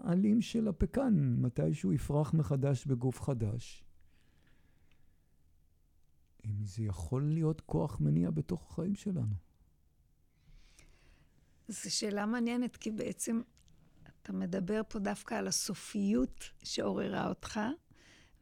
העלים 0.03 0.41
של 0.41 0.67
הפקן, 0.67 1.35
מתי 1.37 1.73
שהוא 1.73 1.93
יפרח 1.93 2.33
מחדש 2.33 2.85
בגוף 2.85 3.21
חדש. 3.21 3.83
אם 6.45 6.65
זה 6.65 6.83
יכול 6.83 7.23
להיות 7.23 7.61
כוח 7.61 7.99
מניע 7.99 8.31
בתוך 8.31 8.71
החיים 8.71 8.95
שלנו. 8.95 9.35
זו 11.67 11.95
שאלה 11.95 12.25
מעניינת, 12.25 12.75
כי 12.75 12.91
בעצם 12.91 13.41
אתה 14.21 14.33
מדבר 14.33 14.81
פה 14.87 14.99
דווקא 14.99 15.35
על 15.35 15.47
הסופיות 15.47 16.49
שעוררה 16.63 17.27
אותך, 17.29 17.59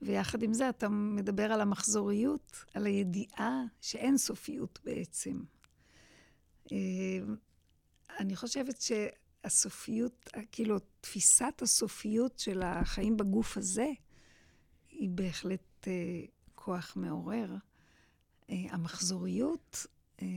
ויחד 0.02 0.44
עם 0.44 0.54
זה 0.54 0.70
אתה 0.70 0.90
מדבר 0.90 1.52
על 1.52 1.62
המחזוריות, 1.62 2.66
על 2.74 2.86
הידיעה 2.86 3.64
שאין 3.82 4.18
סופיות 4.18 4.80
בעצם. 4.84 5.40
אה, 6.72 6.78
אני 8.20 8.36
חושבת 8.36 8.82
שהסופיות, 9.44 10.30
כאילו, 10.52 10.80
תפיסת 11.02 11.62
הסופיות 11.62 12.40
של 12.40 12.62
החיים 12.62 13.18
בגוף 13.18 13.58
הזה, 13.58 13.92
היא 14.90 15.10
בהחלט 15.10 15.88
אה, 15.88 16.24
כוח 16.56 16.94
מעורר. 16.96 17.56
אה, 18.50 18.56
המחזוריות 18.70 19.86
אה, 20.22 20.28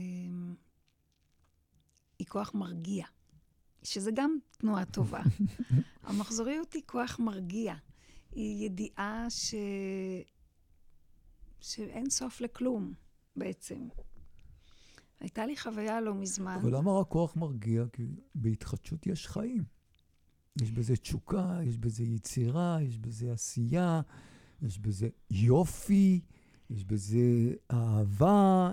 היא 2.19 2.27
כוח 2.27 2.53
מרגיע, 2.53 3.05
שזה 3.83 4.11
גם 4.13 4.37
תנועה 4.57 4.85
טובה. 4.85 5.21
המחזוריות 6.03 6.73
היא 6.73 6.83
כוח 6.85 7.19
מרגיע. 7.19 7.75
היא 8.31 8.65
ידיעה 8.65 9.25
ש... 9.29 9.55
שאין 11.61 12.09
סוף 12.09 12.41
לכלום, 12.41 12.93
בעצם. 13.35 13.87
הייתה 15.23 15.45
לי 15.45 15.57
חוויה 15.57 16.01
לא 16.01 16.13
מזמן. 16.13 16.57
אבל 16.61 16.75
למה 16.75 16.99
רק 16.99 17.07
כוח 17.07 17.35
מרגיע? 17.35 17.83
כי 17.93 18.03
בהתחדשות 18.35 19.07
יש 19.07 19.27
חיים. 19.27 19.63
יש 20.61 20.71
בזה 20.71 20.95
תשוקה, 20.95 21.59
יש 21.63 21.77
בזה 21.77 22.03
יצירה, 22.03 22.77
יש 22.81 22.97
בזה 22.97 23.31
עשייה, 23.31 24.01
יש 24.61 24.79
בזה 24.79 25.09
יופי, 25.29 26.21
יש 26.69 26.85
בזה 26.85 27.19
אהבה. 27.71 28.71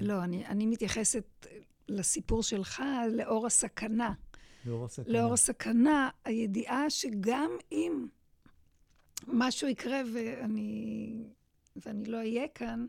לא, 0.00 0.24
אני, 0.24 0.46
אני 0.46 0.66
מתייחסת 0.66 1.46
לסיפור 1.88 2.42
שלך 2.42 2.82
לאור 3.12 3.46
הסכנה. 3.46 4.12
לאור 4.66 4.84
הסכנה. 4.84 5.18
לאור 5.18 5.32
הסכנה, 5.32 6.10
הידיעה 6.24 6.90
שגם 6.90 7.50
אם 7.72 8.06
משהו 9.26 9.68
יקרה 9.68 10.00
ואני, 10.14 11.14
ואני 11.76 12.04
לא 12.04 12.16
אהיה 12.16 12.48
כאן, 12.48 12.86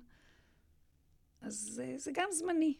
אז 1.44 1.70
זה, 1.72 1.96
זה 1.98 2.12
גם 2.14 2.28
זמני. 2.32 2.78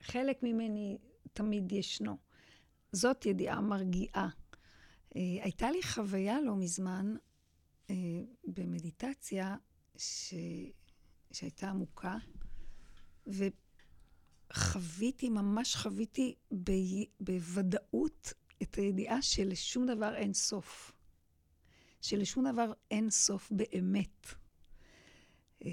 חלק 0.00 0.42
ממני 0.42 0.98
תמיד 1.32 1.72
ישנו. 1.72 2.16
זאת 2.92 3.26
ידיעה 3.26 3.60
מרגיעה. 3.60 4.28
אה, 5.16 5.20
הייתה 5.42 5.70
לי 5.70 5.82
חוויה 5.82 6.40
לא 6.40 6.56
מזמן 6.56 7.14
אה, 7.90 7.94
במדיטציה 8.44 9.56
ש... 9.96 10.34
שהייתה 11.32 11.70
עמוקה, 11.70 12.16
וחוויתי, 14.50 15.28
ממש 15.28 15.76
חוויתי 15.76 16.34
ב... 16.64 16.70
בוודאות 17.20 18.32
את 18.62 18.74
הידיעה 18.74 19.22
שלשום 19.22 19.86
דבר 19.86 20.14
אין 20.14 20.32
סוף. 20.34 20.92
שלשום 22.00 22.52
דבר 22.52 22.72
אין 22.90 23.10
סוף 23.10 23.52
באמת. 23.52 24.26
אה, 25.64 25.70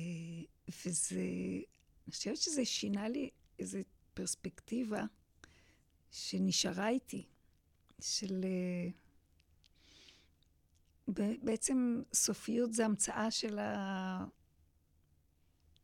וזה, 0.86 1.26
אני 2.10 2.14
חושבת 2.14 2.38
שזה 2.38 2.66
שינה 2.66 3.10
לי 3.10 3.30
איזו 3.60 3.80
פרספקטיבה 4.14 5.04
שנשארה 6.12 6.90
איתי, 6.90 7.26
של... 8.00 8.46
אה, 8.46 8.90
בעצם 11.44 12.02
סופיות 12.14 12.74
זה 12.74 12.86
המצאה 12.86 13.32
של, 13.32 13.60
ה... 13.60 14.26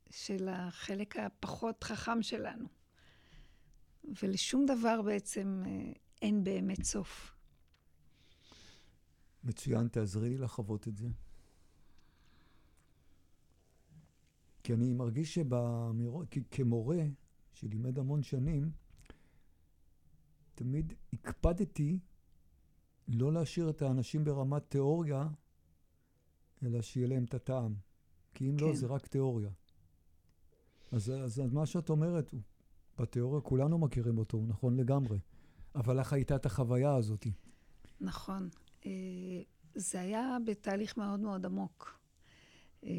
של 0.09 0.49
החלק 0.51 1.17
הפחות 1.17 1.83
חכם 1.83 2.21
שלנו. 2.21 2.67
ולשום 4.03 4.65
דבר 4.65 5.01
בעצם 5.01 5.63
אה, 5.65 5.91
אין 6.21 6.43
באמת 6.43 6.83
סוף. 6.83 7.35
מצוין, 9.43 9.87
תעזרי 9.87 10.29
לי 10.29 10.37
לחוות 10.37 10.87
את 10.87 10.97
זה. 10.97 11.07
כי 14.65 14.73
אני 14.73 14.93
מרגיש 14.93 15.33
שבאמירות, 15.33 16.27
כמורה 16.51 17.03
שלימד 17.53 17.99
המון 17.99 18.23
שנים, 18.23 18.71
תמיד 20.55 20.93
הקפדתי 21.13 21.99
לא 23.07 23.33
להשאיר 23.33 23.69
את 23.69 23.81
האנשים 23.81 24.23
ברמת 24.23 24.69
תיאוריה, 24.69 25.27
אלא 26.63 26.81
שיהיה 26.81 27.07
להם 27.07 27.23
את 27.23 27.33
הטעם. 27.33 27.75
כי 28.33 28.49
אם 28.49 28.53
לא, 28.53 28.59
כן. 28.59 28.65
לא, 28.65 28.75
זה 28.75 28.87
רק 28.87 29.07
תיאוריה. 29.07 29.49
אז, 30.91 31.09
אז 31.09 31.39
מה 31.39 31.65
שאת 31.65 31.89
אומרת, 31.89 32.33
בתיאוריה 32.97 33.41
כולנו 33.41 33.77
מכירים 33.77 34.17
אותו, 34.17 34.37
הוא 34.37 34.47
נכון 34.47 34.77
לגמרי. 34.77 35.19
אבל 35.75 35.99
לך 35.99 36.13
הייתה 36.13 36.35
את 36.35 36.45
החוויה 36.45 36.95
הזאת. 36.95 37.27
נכון. 38.01 38.49
אה, 38.85 38.91
זה 39.75 40.01
היה 40.01 40.37
בתהליך 40.45 40.97
מאוד 40.97 41.19
מאוד 41.19 41.45
עמוק. 41.45 41.99
אה, 42.83 42.89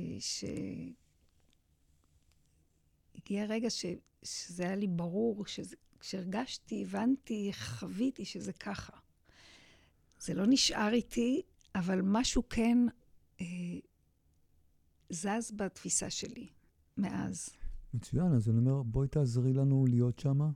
שהגיע 3.26 3.44
רגע 3.44 3.70
ש... 3.70 3.84
שזה 4.22 4.62
היה 4.62 4.76
לי 4.76 4.86
ברור, 4.86 5.46
שזה... 5.46 5.76
כשהרגשתי, 6.00 6.82
הבנתי, 6.82 7.50
חוויתי 7.52 8.24
שזה 8.24 8.52
ככה. 8.52 8.92
זה 10.20 10.34
לא 10.34 10.44
נשאר 10.48 10.92
איתי, 10.92 11.42
אבל 11.74 12.00
משהו 12.02 12.48
כן 12.48 12.78
אה, 13.40 13.46
זז 15.10 15.52
בתפיסה 15.56 16.10
שלי 16.10 16.48
מאז. 16.96 17.48
מצוין, 17.94 18.32
אז 18.32 18.48
אני 18.48 18.58
אומר, 18.58 18.82
בואי 18.82 19.08
תעזרי 19.08 19.52
לנו 19.52 19.86
להיות 19.86 20.18
שמה. 20.18 20.50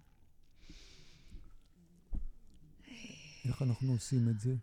איך 3.45 3.63
אנחנו 3.63 3.93
עושים 3.93 4.29
את 4.29 4.41
זה? 4.41 4.55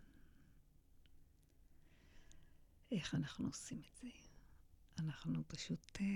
איך 2.92 3.14
אנחנו 3.14 3.46
עושים 3.46 3.78
את 3.78 3.96
זה? 4.02 4.08
אנחנו 4.98 5.42
פשוט 5.48 5.98
אה, 6.00 6.06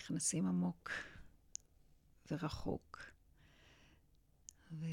נכנסים 0.00 0.46
עמוק 0.46 0.90
ורחוק. 2.30 2.98
וה... 4.70 4.88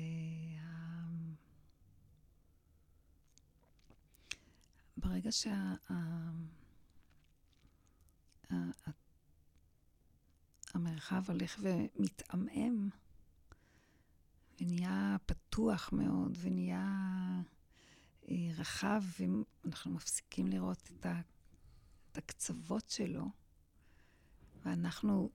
ברגע 4.97 5.29
שהמרחב 5.31 5.83
שה... 11.25 11.31
הולך 11.31 11.59
ומתעמעם, 11.59 12.89
ונהיה 14.61 15.17
פתוח 15.25 15.89
מאוד, 15.93 16.37
ונהיה 16.41 16.87
אה, 18.29 18.35
רחב, 18.57 19.03
ואנחנו 19.19 19.91
מפסיקים 19.91 20.47
לראות 20.47 20.91
את, 20.91 21.05
ה, 21.05 21.21
את 22.11 22.17
הקצוות 22.17 22.89
שלו, 22.89 23.25
ואנחנו 24.67 25.29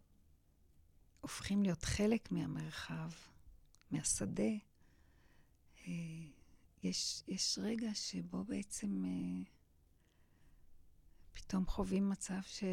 הופכים 1.21 1.63
להיות 1.63 1.85
חלק 1.85 2.33
מהמרחב, 2.33 3.11
מהשדה. 3.91 4.53
אה, 5.87 5.93
יש, 6.83 7.23
יש 7.29 7.59
רגע 7.63 7.95
שבו 7.95 8.45
בעצם 8.45 9.05
אה, 9.05 9.45
פתאום 11.33 11.67
חווים 11.67 12.11
מצב 12.11 12.41
ש, 12.47 12.65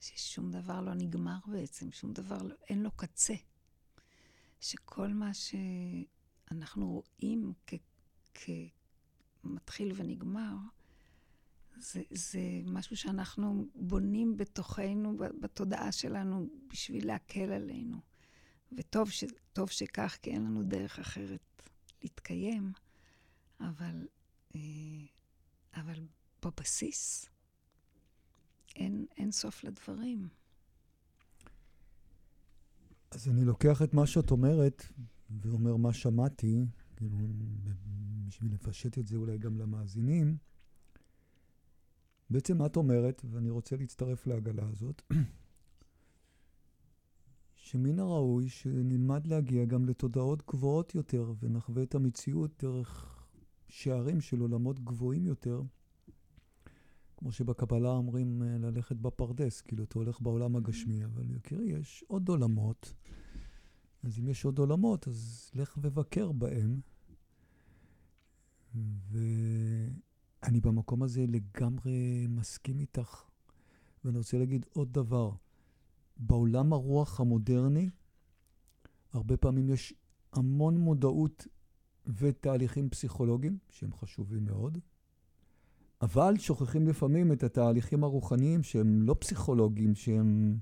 ששום 0.00 0.50
דבר 0.50 0.80
לא 0.80 0.94
נגמר 0.94 1.38
בעצם, 1.46 1.92
שום 1.92 2.12
דבר, 2.12 2.42
לא, 2.42 2.54
אין 2.68 2.82
לו 2.82 2.90
קצה. 2.90 3.34
שכל 4.60 5.08
מה 5.08 5.30
שאנחנו 5.34 6.90
רואים 6.90 7.52
כמתחיל 8.34 9.92
ונגמר, 9.96 10.54
זה, 11.82 12.02
זה 12.10 12.40
משהו 12.64 12.96
שאנחנו 12.96 13.66
בונים 13.74 14.36
בתוכנו, 14.36 15.16
בתודעה 15.40 15.92
שלנו, 15.92 16.46
בשביל 16.70 17.06
להקל 17.06 17.52
עלינו. 17.52 18.00
וטוב 18.76 19.10
ש, 19.10 19.24
שכך, 19.66 20.18
כי 20.22 20.30
אין 20.30 20.44
לנו 20.44 20.62
דרך 20.62 20.98
אחרת 20.98 21.40
להתקיים, 22.02 22.72
אבל, 23.60 24.08
אה, 24.54 24.60
אבל 25.74 26.06
בבסיס 26.44 27.26
אין, 28.76 29.06
אין 29.16 29.32
סוף 29.32 29.64
לדברים. 29.64 30.28
אז 33.10 33.28
אני 33.28 33.44
לוקח 33.44 33.82
את 33.82 33.94
מה 33.94 34.06
שאת 34.06 34.30
אומרת, 34.30 34.82
ואומר 35.40 35.76
מה 35.76 35.92
שמעתי, 35.92 36.64
כאילו, 36.96 37.18
בשביל 38.26 38.54
לפשט 38.54 38.98
את 38.98 39.06
זה 39.06 39.16
אולי 39.16 39.38
גם 39.38 39.58
למאזינים. 39.58 40.36
בעצם 42.32 42.66
את 42.66 42.76
אומרת, 42.76 43.22
ואני 43.30 43.50
רוצה 43.50 43.76
להצטרף 43.76 44.26
לעגלה 44.26 44.68
הזאת, 44.68 45.02
שמן 47.54 47.98
הראוי 47.98 48.48
שנלמד 48.48 49.26
להגיע 49.26 49.64
גם 49.64 49.86
לתודעות 49.86 50.42
גבוהות 50.46 50.94
יותר, 50.94 51.32
ונחווה 51.40 51.82
את 51.82 51.94
המציאות 51.94 52.64
דרך 52.64 53.22
שערים 53.68 54.20
של 54.20 54.40
עולמות 54.40 54.80
גבוהים 54.84 55.26
יותר. 55.26 55.62
כמו 57.16 57.32
שבקבלה 57.32 57.90
אומרים 57.90 58.42
אה, 58.42 58.58
ללכת 58.58 58.96
בפרדס, 58.96 59.60
כאילו 59.60 59.84
אתה 59.84 59.98
הולך 59.98 60.20
בעולם 60.20 60.56
הגשמי, 60.56 61.04
אבל 61.04 61.30
יקירי, 61.30 61.64
יש 61.64 62.04
עוד 62.08 62.28
עולמות. 62.28 62.94
אז 64.02 64.18
אם 64.18 64.28
יש 64.28 64.44
עוד 64.44 64.58
עולמות, 64.58 65.08
אז 65.08 65.50
לך 65.54 65.78
ובקר 65.82 66.32
בהם. 66.32 66.80
ואני 70.42 70.60
במקום 70.60 71.02
הזה 71.02 71.24
לגמרי 71.28 72.26
מסכים 72.28 72.80
איתך. 72.80 73.24
ואני 74.04 74.18
רוצה 74.18 74.38
להגיד 74.38 74.66
עוד 74.72 74.92
דבר. 74.92 75.30
בעולם 76.16 76.72
הרוח 76.72 77.20
המודרני, 77.20 77.90
הרבה 79.12 79.36
פעמים 79.36 79.70
יש 79.70 79.94
המון 80.32 80.78
מודעות 80.78 81.46
ותהליכים 82.06 82.90
פסיכולוגיים, 82.90 83.58
שהם 83.70 83.92
חשובים 83.92 84.44
מאוד. 84.44 84.78
אבל 86.00 86.38
שוכחים 86.38 86.88
לפעמים 86.88 87.32
את 87.32 87.42
התהליכים 87.42 88.04
הרוחניים 88.04 88.62
שהם 88.62 89.02
לא 89.02 89.16
פסיכולוגיים, 89.20 89.94
שהם... 89.94 90.58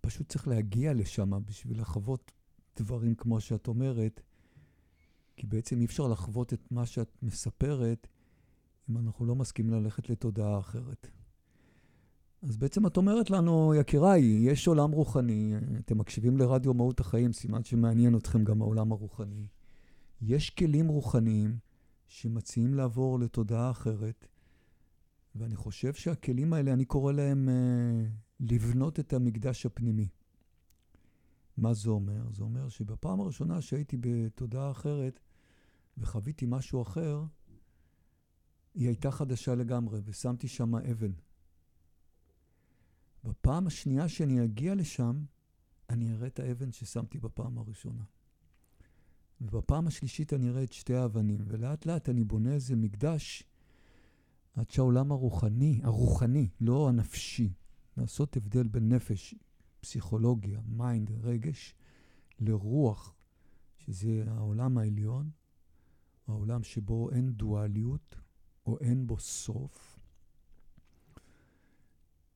פשוט 0.00 0.28
צריך 0.28 0.48
להגיע 0.48 0.94
לשם 0.94 1.30
בשביל 1.44 1.80
לחוות 1.80 2.32
דברים 2.76 3.14
כמו 3.14 3.40
שאת 3.40 3.68
אומרת, 3.68 4.20
כי 5.38 5.46
בעצם 5.46 5.80
אי 5.80 5.84
אפשר 5.84 6.08
לחוות 6.08 6.52
את 6.52 6.72
מה 6.72 6.86
שאת 6.86 7.16
מספרת 7.22 8.06
אם 8.90 8.98
אנחנו 8.98 9.26
לא 9.26 9.34
מסכימים 9.34 9.72
ללכת 9.72 10.10
לתודעה 10.10 10.58
אחרת. 10.58 11.10
אז 12.42 12.56
בעצם 12.56 12.86
את 12.86 12.96
אומרת 12.96 13.30
לנו, 13.30 13.74
יקיריי, 13.74 14.22
יש 14.22 14.68
עולם 14.68 14.90
רוחני, 14.90 15.54
אתם 15.78 15.98
מקשיבים 15.98 16.36
לרדיו 16.36 16.74
מהות 16.74 17.00
החיים, 17.00 17.32
סימן 17.32 17.64
שמעניין 17.64 18.16
אתכם 18.16 18.44
גם 18.44 18.62
העולם 18.62 18.92
הרוחני. 18.92 19.46
יש 20.22 20.50
כלים 20.50 20.88
רוחניים 20.88 21.58
שמציעים 22.06 22.74
לעבור 22.74 23.18
לתודעה 23.18 23.70
אחרת, 23.70 24.26
ואני 25.34 25.56
חושב 25.56 25.94
שהכלים 25.94 26.52
האלה, 26.52 26.72
אני 26.72 26.84
קורא 26.84 27.12
להם 27.12 27.48
אה, 27.48 28.04
לבנות 28.40 29.00
את 29.00 29.12
המקדש 29.12 29.66
הפנימי. 29.66 30.08
מה 31.56 31.74
זה 31.74 31.90
אומר? 31.90 32.22
זה 32.32 32.42
אומר 32.42 32.68
שבפעם 32.68 33.20
הראשונה 33.20 33.60
שהייתי 33.60 33.96
בתודעה 34.00 34.70
אחרת 34.70 35.20
וחוויתי 35.98 36.46
משהו 36.48 36.82
אחר, 36.82 37.24
היא 38.74 38.86
הייתה 38.86 39.10
חדשה 39.10 39.54
לגמרי, 39.54 40.00
ושמתי 40.04 40.48
שם 40.48 40.74
אבן. 40.74 41.12
בפעם 43.24 43.66
השנייה 43.66 44.08
שאני 44.08 44.44
אגיע 44.44 44.74
לשם, 44.74 45.24
אני 45.90 46.12
אראה 46.12 46.26
את 46.26 46.40
האבן 46.40 46.72
ששמתי 46.72 47.18
בפעם 47.18 47.58
הראשונה. 47.58 48.04
ובפעם 49.40 49.86
השלישית 49.86 50.32
אני 50.32 50.48
אראה 50.48 50.62
את 50.62 50.72
שתי 50.72 50.94
האבנים, 50.94 51.40
ולאט 51.44 51.86
לאט 51.86 52.08
אני 52.08 52.24
בונה 52.24 52.52
איזה 52.52 52.76
מקדש 52.76 53.42
עד 54.54 54.70
שהעולם 54.70 55.12
הרוחני, 55.12 55.80
הרוחני, 55.84 56.48
לא 56.60 56.88
הנפשי, 56.88 57.52
לעשות 57.96 58.36
הבדל 58.36 58.68
בין 58.68 58.92
נפש, 58.92 59.34
פסיכולוגיה, 59.80 60.60
mind, 60.66 61.10
רגש, 61.10 61.74
לרוח, 62.40 63.14
שזה 63.76 64.24
העולם 64.26 64.78
העליון, 64.78 65.30
העולם 66.28 66.62
שבו 66.62 67.10
אין 67.10 67.32
דואליות 67.32 68.16
או 68.66 68.78
אין 68.78 69.06
בו 69.06 69.18
סוף. 69.18 69.98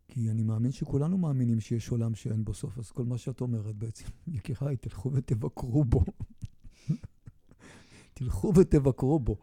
כי 0.09 0.31
אני 0.31 0.43
מאמין 0.43 0.73
שכולנו 0.73 1.19
מאמינים 1.19 1.61
שיש 1.61 1.89
עולם 1.89 2.15
שאין 2.15 2.45
בו 2.45 2.55
סוף, 2.55 2.79
אז 2.79 2.91
כל 2.91 3.05
מה 3.05 3.19
שאת 3.19 3.41
אומרת 3.41 3.77
בעצם, 3.77 4.05
יקיריי, 4.37 4.77
תלכו 4.77 5.13
ותבקרו 5.13 5.85
בו. 5.85 6.05
תלכו 8.15 8.53
ותבקרו 8.57 9.19
בו. 9.21 9.37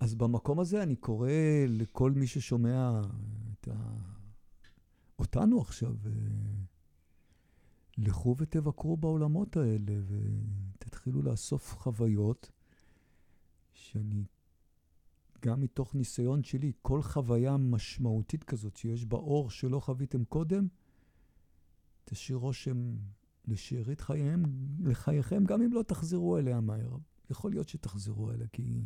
אז 0.00 0.14
במקום 0.14 0.60
הזה 0.60 0.82
אני 0.82 0.96
קורא 0.96 1.30
לכל 1.68 2.12
מי 2.12 2.26
ששומע 2.26 3.00
את 3.52 3.68
ה... 3.68 3.96
אותנו 5.18 5.60
עכשיו, 5.60 5.94
אה, 6.06 6.12
לכו 7.98 8.34
ותבקרו 8.38 8.96
בעולמות 8.96 9.56
האלה 9.56 9.92
ותתחילו 10.06 11.22
לאסוף 11.22 11.74
חוויות 11.74 12.50
שאני, 13.72 14.24
גם 15.42 15.60
מתוך 15.60 15.94
ניסיון 15.94 16.44
שלי, 16.44 16.72
כל 16.82 17.02
חוויה 17.02 17.56
משמעותית 17.56 18.44
כזאת 18.44 18.76
שיש 18.76 19.04
בה 19.04 19.16
אור 19.16 19.50
שלא 19.50 19.80
חוויתם 19.80 20.24
קודם, 20.24 20.68
תשאיר 22.04 22.36
רושם 22.38 22.96
לשארית 23.46 24.00
חייהם, 24.00 24.42
לחייכם, 24.84 25.44
גם 25.44 25.62
אם 25.62 25.72
לא 25.72 25.82
תחזרו 25.82 26.38
אליה 26.38 26.60
מהר. 26.60 26.96
יכול 27.30 27.50
להיות 27.50 27.68
שתחזרו 27.68 28.30
אליה, 28.30 28.46
כי 28.52 28.84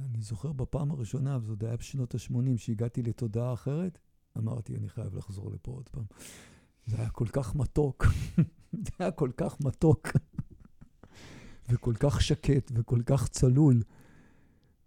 אני 0.00 0.22
זוכר 0.22 0.52
בפעם 0.52 0.90
הראשונה, 0.90 1.38
וזה 1.40 1.52
עוד 1.52 1.64
היה 1.64 1.76
בשנות 1.76 2.14
ה-80, 2.14 2.56
שהגעתי 2.56 3.02
לתודעה 3.02 3.52
אחרת, 3.52 3.98
אמרתי, 4.38 4.76
אני 4.76 4.88
חייב 4.88 5.14
לחזור 5.14 5.50
לפה 5.50 5.72
עוד 5.72 5.88
פעם. 5.88 6.04
זה 6.86 6.96
היה 6.96 7.10
כל 7.10 7.26
כך 7.32 7.54
מתוק, 7.56 8.04
זה 8.86 8.90
היה 8.98 9.10
כל 9.10 9.30
כך 9.36 9.60
מתוק, 9.60 10.08
וכל 11.68 11.94
כך 12.00 12.20
שקט, 12.20 12.72
וכל 12.74 13.02
כך 13.06 13.28
צלול. 13.28 13.82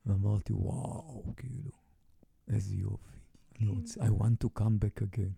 ואמרתי, 0.05 0.53
וואו, 0.53 1.33
כאילו, 1.37 1.71
איזה 2.47 2.75
יופי. 2.75 3.17
אני 3.59 3.67
כן. 3.67 3.67
רוצה, 3.67 4.01
I 4.01 4.09
want 4.09 4.45
to 4.45 4.59
come 4.59 4.85
back 4.85 5.01
again. 5.01 5.33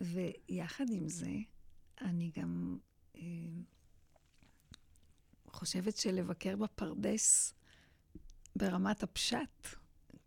ויחד 0.00 0.84
עם 0.90 1.08
זה, 1.08 1.32
אני 2.00 2.30
גם 2.36 2.78
אה, 3.16 3.22
חושבת 5.46 5.96
שלבקר 5.96 6.56
בפרדס 6.56 7.54
ברמת 8.56 9.02
הפשט, 9.02 9.66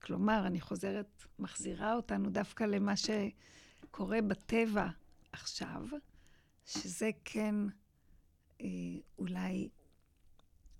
כלומר, 0.02 0.48
אני 0.48 0.62
חוזרת, 0.62 1.24
מחזירה 1.40 1.96
אותנו 1.96 2.30
דווקא 2.30 2.64
למה 2.64 2.94
שקורה 2.96 4.22
בטבע 4.22 4.88
עכשיו, 5.32 5.86
שזה 6.66 7.10
כן 7.26 7.56
אולי 9.20 9.70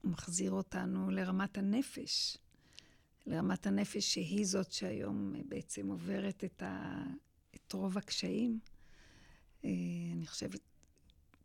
מחזיר 0.04 0.52
אותנו 0.52 1.12
לרמת 1.12 1.58
הנפש. 1.58 2.38
לרמת 3.26 3.68
הנפש 3.68 4.14
שהיא 4.14 4.46
זאת 4.46 4.72
שהיום 4.72 5.34
בעצם 5.48 5.88
עוברת 5.88 6.44
את, 6.44 6.62
ה, 6.62 7.04
את 7.56 7.74
רוב 7.74 7.98
הקשיים. 7.98 8.60
אה, 9.66 9.70
אני 10.14 10.28
חושבת, 10.28 10.60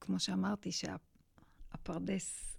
כמו 0.01 0.21
שאמרתי, 0.21 0.71
שהפרדס 0.73 2.57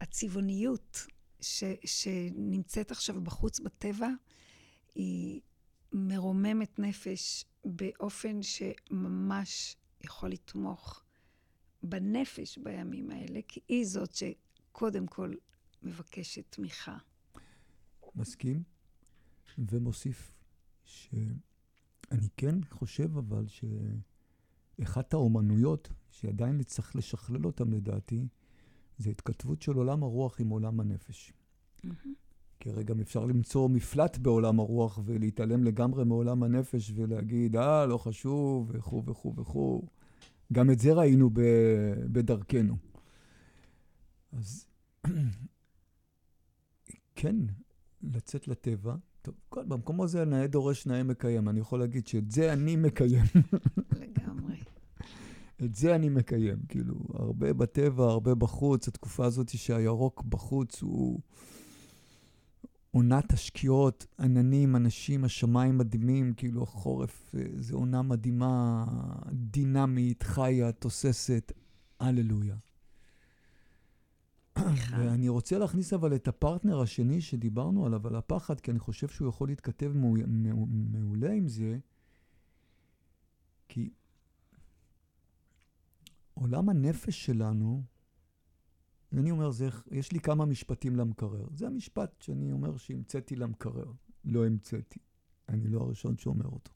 והצבעוניות 0.00 1.06
ש, 1.40 1.64
שנמצאת 1.84 2.90
עכשיו 2.90 3.20
בחוץ 3.20 3.60
בטבע, 3.60 4.08
היא 4.94 5.40
מרוממת 5.92 6.78
נפש 6.78 7.44
באופן 7.64 8.42
שממש 8.42 9.76
יכול 10.00 10.28
לתמוך 10.28 11.01
בנפש 11.82 12.58
בימים 12.58 13.10
האלה, 13.10 13.40
כי 13.48 13.60
היא 13.68 13.86
זאת 13.86 14.14
שקודם 14.14 15.06
כל 15.06 15.34
מבקשת 15.82 16.44
תמיכה. 16.50 16.96
מסכים, 18.16 18.62
ומוסיף 19.58 20.32
שאני 20.84 22.28
כן 22.36 22.54
חושב 22.70 23.16
אבל 23.16 23.44
שאחת 24.78 25.14
האומנויות 25.14 25.88
שעדיין 26.10 26.56
נצטרך 26.56 26.96
לשכלל 26.96 27.46
אותן 27.46 27.70
לדעתי, 27.70 28.28
זה 28.98 29.10
התכתבות 29.10 29.62
של 29.62 29.72
עולם 29.72 30.02
הרוח 30.02 30.40
עם 30.40 30.48
עולם 30.48 30.80
הנפש. 30.80 31.32
Mm-hmm. 31.86 32.08
כי 32.60 32.70
הרי 32.70 32.84
גם 32.84 33.00
אפשר 33.00 33.26
למצוא 33.26 33.68
מפלט 33.68 34.18
בעולם 34.18 34.60
הרוח 34.60 34.98
ולהתעלם 35.04 35.64
לגמרי 35.64 36.04
מעולם 36.04 36.42
הנפש 36.42 36.92
ולהגיד, 36.94 37.56
אה, 37.56 37.86
לא 37.86 37.98
חשוב, 37.98 38.70
וכו' 38.74 39.04
וכו' 39.06 39.34
וכו'. 39.36 39.82
גם 40.52 40.70
את 40.70 40.78
זה 40.78 40.92
ראינו 40.92 41.30
ב, 41.30 41.40
בדרכנו. 42.12 42.76
אז 44.32 44.66
כן, 47.16 47.36
לצאת 48.02 48.48
לטבע. 48.48 48.94
טוב, 49.22 49.34
כל, 49.48 49.64
במקום 49.64 50.00
הזה 50.00 50.24
נאה 50.24 50.46
דורש 50.46 50.86
נאה 50.86 51.02
מקיים. 51.02 51.48
אני 51.48 51.60
יכול 51.60 51.80
להגיד 51.80 52.06
שאת 52.06 52.30
זה 52.30 52.52
אני 52.52 52.76
מקיים. 52.76 53.24
לגמרי. 54.00 54.54
את 55.64 55.74
זה 55.74 55.94
אני 55.94 56.08
מקיים. 56.08 56.58
כאילו, 56.68 56.94
הרבה 57.14 57.52
בטבע, 57.52 58.04
הרבה 58.04 58.34
בחוץ. 58.34 58.88
התקופה 58.88 59.26
הזאת 59.26 59.48
שהירוק 59.48 60.22
בחוץ 60.22 60.82
הוא 60.82 61.20
עונת 62.92 63.32
השקיעות, 63.32 64.06
עננים, 64.20 64.76
אנשים, 64.76 65.24
השמיים 65.24 65.78
מדהימים, 65.78 66.34
כאילו 66.34 66.62
החורף 66.62 67.34
אה, 67.34 67.42
זה 67.56 67.74
עונה 67.74 68.02
מדהימה, 68.02 68.84
דינמית, 69.32 70.22
חיה, 70.22 70.72
תוססת. 70.72 71.52
הללויה. 72.02 72.56
ואני 74.90 75.28
רוצה 75.28 75.58
להכניס 75.58 75.92
אבל 75.92 76.14
את 76.14 76.28
הפרטנר 76.28 76.80
השני 76.80 77.20
שדיברנו 77.20 77.86
עליו, 77.86 78.06
על 78.06 78.16
הפחד, 78.16 78.60
כי 78.60 78.70
אני 78.70 78.78
חושב 78.78 79.08
שהוא 79.08 79.28
יכול 79.28 79.48
להתכתב 79.48 79.92
מעולה 80.92 81.32
עם 81.32 81.48
זה, 81.48 81.78
כי 83.68 83.90
עולם 86.34 86.68
הנפש 86.68 87.26
שלנו, 87.26 87.82
אני 89.18 89.30
אומר, 89.30 89.50
זה, 89.50 89.68
יש 89.90 90.12
לי 90.12 90.20
כמה 90.20 90.44
משפטים 90.44 90.96
למקרר. 90.96 91.46
זה 91.54 91.66
המשפט 91.66 92.22
שאני 92.22 92.52
אומר 92.52 92.76
שהמצאתי 92.76 93.36
למקרר. 93.36 93.92
לא 94.24 94.46
המצאתי. 94.46 94.98
אני 95.48 95.68
לא 95.68 95.80
הראשון 95.80 96.16
שאומר 96.16 96.46
אותו. 96.46 96.72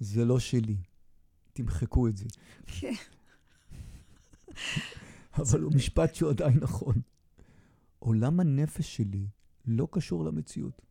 זה 0.00 0.24
לא 0.24 0.38
שלי. 0.38 0.76
תמחקו 1.52 2.08
את 2.08 2.16
זה. 2.16 2.26
כן. 2.66 2.94
אבל 5.42 5.60
הוא 5.60 5.72
משפט 5.74 6.14
שהוא 6.14 6.30
עדיין 6.30 6.58
נכון. 6.60 6.94
עולם 7.98 8.40
הנפש 8.40 8.96
שלי 8.96 9.26
לא 9.66 9.88
קשור 9.90 10.24
למציאות. 10.24 10.82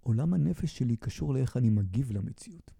עולם 0.00 0.34
הנפש 0.34 0.78
שלי 0.78 0.96
קשור 0.96 1.34
לאיך 1.34 1.56
אני 1.56 1.70
מגיב 1.70 2.12
למציאות. 2.12 2.70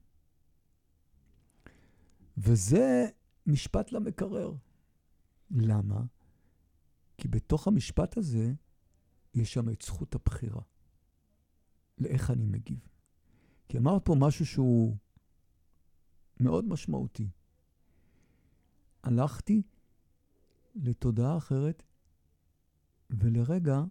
וזה 2.38 3.06
משפט 3.46 3.92
למקרר. 3.92 4.54
למה? 5.50 6.02
כי 7.18 7.28
בתוך 7.28 7.68
המשפט 7.68 8.16
הזה 8.16 8.52
יש 9.34 9.52
שם 9.52 9.68
את 9.68 9.82
זכות 9.82 10.14
הבחירה. 10.14 10.62
לאיך 11.98 12.30
אני 12.30 12.46
מגיב. 12.46 12.88
כי 13.68 13.78
אמרת 13.78 14.04
פה 14.04 14.14
משהו 14.18 14.46
שהוא 14.46 14.96
מאוד 16.40 16.64
משמעותי. 16.64 17.30
הלכתי 19.02 19.62
לתודעה 20.74 21.36
אחרת, 21.36 21.82
ולרגע 23.10 23.82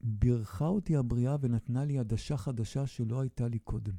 בירכה 0.00 0.66
אותי 0.66 0.96
הבריאה 0.96 1.36
ונתנה 1.40 1.84
לי 1.84 1.98
עדשה 1.98 2.36
חדשה 2.36 2.86
שלא 2.86 3.20
הייתה 3.20 3.48
לי 3.48 3.58
קודם. 3.58 3.94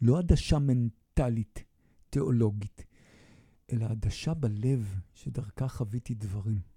לא 0.00 0.18
עדשה 0.18 0.58
מנטלית, 0.58 1.64
תיאולוגית, 2.10 2.84
אלא 3.72 3.84
עדשה 3.84 4.34
בלב 4.34 5.00
שדרכה 5.14 5.68
חוויתי 5.68 6.14
דברים. 6.14 6.73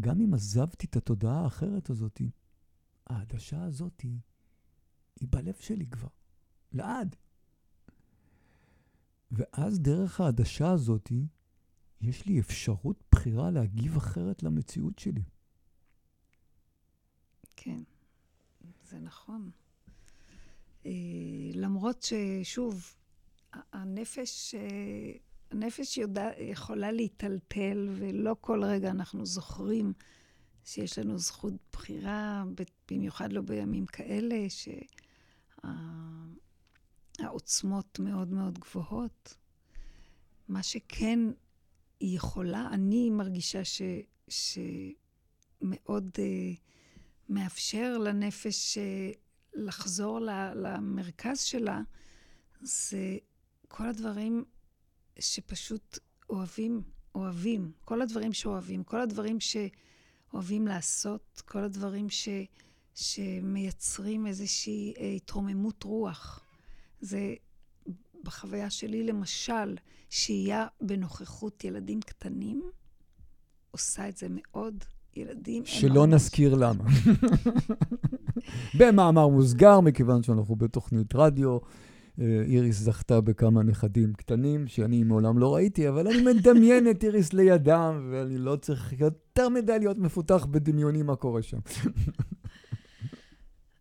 גם 0.00 0.20
אם 0.20 0.34
עזבתי 0.34 0.86
את 0.86 0.96
התודעה 0.96 1.40
האחרת 1.44 1.90
הזאת, 1.90 2.20
העדשה 3.06 3.62
הזאת 3.62 4.00
היא 5.20 5.28
בלב 5.30 5.54
שלי 5.60 5.86
כבר, 5.86 6.08
לעד. 6.72 7.16
ואז 9.30 9.80
דרך 9.80 10.20
העדשה 10.20 10.70
הזאת, 10.70 11.12
יש 12.00 12.26
לי 12.26 12.40
אפשרות 12.40 13.04
בחירה 13.10 13.50
להגיב 13.50 13.96
אחרת 13.96 14.42
למציאות 14.42 14.98
שלי. 14.98 15.22
כן, 17.56 17.82
זה 18.84 18.98
נכון. 18.98 19.50
אה, 20.86 20.90
למרות 21.54 22.02
ששוב, 22.02 22.94
הנפש, 23.52 24.54
אה, 24.54 25.12
הנפש 25.52 25.98
יודע, 25.98 26.30
יכולה 26.38 26.92
להיטלטל, 26.92 27.88
ולא 27.98 28.36
כל 28.40 28.64
רגע 28.64 28.90
אנחנו 28.90 29.26
זוכרים 29.26 29.92
שיש 30.64 30.98
לנו 30.98 31.18
זכות 31.18 31.54
בחירה, 31.72 32.44
במיוחד 32.90 33.32
לא 33.32 33.40
בימים 33.40 33.86
כאלה, 33.86 34.46
שהעוצמות 37.18 37.98
מאוד 37.98 38.32
מאוד 38.32 38.58
גבוהות. 38.58 39.36
מה 40.48 40.62
שכן 40.62 41.18
היא 42.00 42.16
יכולה, 42.16 42.68
אני 42.72 43.10
מרגישה 43.10 43.64
ש, 43.64 43.82
שמאוד 44.28 46.10
uh, 46.16 46.20
מאפשר 47.28 47.98
לנפש 47.98 48.78
uh, 48.78 48.80
לחזור 49.54 50.20
ל, 50.20 50.30
למרכז 50.54 51.40
שלה, 51.40 51.80
זה 52.60 53.16
כל 53.68 53.86
הדברים 53.86 54.44
שפשוט 55.18 55.98
אוהבים, 56.30 56.82
אוהבים, 57.14 57.72
כל 57.84 58.02
הדברים 58.02 58.32
שאוהבים, 58.32 58.84
כל 58.84 59.00
הדברים 59.00 59.38
שאוהבים 59.40 60.66
לעשות, 60.66 61.42
כל 61.44 61.58
הדברים 61.58 62.10
ש, 62.10 62.28
שמייצרים 62.94 64.26
איזושהי 64.26 64.94
אה, 64.98 65.06
התרוממות 65.06 65.82
רוח. 65.82 66.44
זה 67.00 67.34
בחוויה 68.22 68.70
שלי, 68.70 69.02
למשל, 69.02 69.76
שהייה 70.10 70.66
בנוכחות 70.80 71.64
ילדים 71.64 72.00
קטנים, 72.00 72.62
עושה 73.70 74.08
את 74.08 74.16
זה 74.16 74.26
מאוד. 74.30 74.84
ילדים... 75.16 75.66
שלא 75.66 76.06
נזכיר 76.06 76.54
למה. 76.54 76.84
במאמר 78.78 79.28
מוסגר, 79.28 79.80
מכיוון 79.80 80.22
שאנחנו 80.22 80.56
בתוכנית 80.56 81.14
רדיו, 81.14 81.58
איריס 82.18 82.78
זכתה 82.78 83.20
בכמה 83.20 83.62
נכדים 83.62 84.12
קטנים 84.12 84.68
שאני 84.68 85.04
מעולם 85.04 85.38
לא 85.38 85.54
ראיתי, 85.54 85.88
אבל 85.88 86.08
אני 86.08 86.22
מדמיין 86.22 86.90
את 86.90 87.04
איריס 87.04 87.32
לידם, 87.32 88.08
ואני 88.12 88.38
לא 88.38 88.56
צריך 88.56 88.92
יותר 89.00 89.48
מדי 89.48 89.78
להיות 89.78 89.98
מפותח 89.98 90.46
בדמיוני 90.50 91.02
מה 91.02 91.16
קורה 91.16 91.42
שם. 91.42 91.58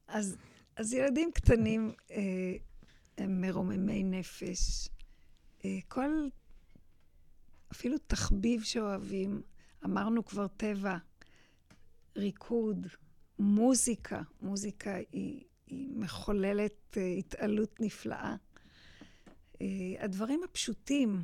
אז, 0.08 0.38
אז 0.76 0.94
ילדים 0.94 1.32
קטנים 1.34 1.91
אה, 2.12 2.56
הם 3.17 3.41
מרוממי 3.41 4.04
נפש. 4.04 4.89
אה, 5.65 5.78
כל, 5.88 6.28
אפילו 7.72 7.98
תחביב 8.08 8.63
שאוהבים, 8.63 9.41
אמרנו 9.86 10.26
כבר 10.26 10.48
טבע, 10.48 10.98
ריקוד, 12.15 12.88
מוזיקה. 13.39 14.22
מוזיקה 14.41 14.96
היא 15.12 15.44
מחוללת 15.72 16.98
uh, 16.98 17.00
התעלות 17.00 17.80
נפלאה. 17.80 18.36
Uh, 19.54 19.58
הדברים 20.00 20.42
הפשוטים, 20.44 21.24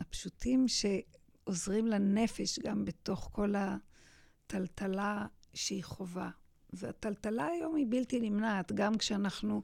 הפשוטים 0.00 0.66
שעוזרים 0.68 1.86
לנפש 1.86 2.58
גם 2.58 2.84
בתוך 2.84 3.30
כל 3.32 3.54
הטלטלה 3.56 5.26
שהיא 5.54 5.84
חובה. 5.84 6.30
והטלטלה 6.72 7.46
היום 7.46 7.76
היא 7.76 7.86
בלתי 7.88 8.20
נמנעת, 8.20 8.72
גם 8.72 8.98
כשאנחנו 8.98 9.62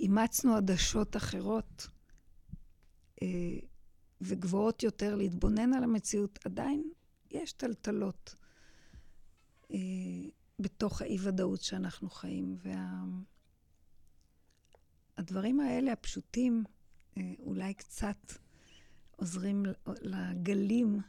אימצנו 0.00 0.56
עדשות 0.56 1.16
אחרות 1.16 1.86
uh, 3.14 3.24
וגבוהות 4.20 4.82
יותר 4.82 5.14
להתבונן 5.14 5.74
על 5.74 5.84
המציאות, 5.84 6.38
עדיין 6.46 6.90
יש 7.30 7.52
טלטלות 7.52 8.34
בתוך 10.58 11.02
האי-ודאות 11.02 11.62
שאנחנו 11.62 12.10
חיים. 12.10 12.56
וה... 12.62 13.04
הדברים 15.16 15.60
האלה, 15.60 15.92
הפשוטים, 15.92 16.64
אה, 17.16 17.34
אולי 17.38 17.74
קצת 17.74 18.32
עוזרים 19.16 19.62
לגלים 20.02 21.00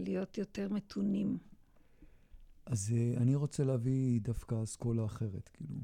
להיות 0.00 0.38
יותר 0.38 0.68
מתונים. 0.68 1.38
אז 2.66 2.92
אה, 2.96 3.14
אני 3.16 3.34
רוצה 3.34 3.64
להביא 3.64 4.20
דווקא 4.20 4.62
אסכולה 4.62 5.04
אחרת, 5.04 5.48
כאילו, 5.48 5.80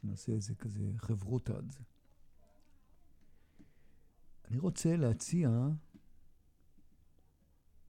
שנעשה 0.00 0.32
איזה 0.32 0.54
כזה 0.54 0.92
חברותא 0.96 1.52
על 1.52 1.70
זה. 1.70 1.82
אני 4.48 4.58
רוצה 4.58 4.96
להציע 4.96 5.50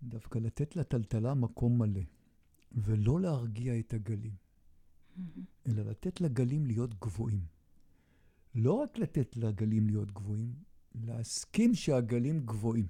דווקא 0.04 0.40
לתת 0.40 0.76
לטלטלה 0.76 1.34
מקום 1.34 1.82
מלא, 1.82 2.02
ולא 2.72 3.22
להרגיע 3.22 3.80
את 3.80 3.94
הגלים. 3.94 4.36
אלא 5.68 5.84
לתת 5.84 6.22
לגלים 6.22 6.66
להיות 6.66 7.00
גבוהים. 7.00 7.46
לא 8.56 8.74
רק 8.74 8.98
לתת 8.98 9.38
לגלים 9.38 9.88
להיות 9.88 10.12
גבוהים, 10.12 10.54
להסכים 10.96 11.74
שהגלים 11.74 12.46
גבוהים. 12.46 12.88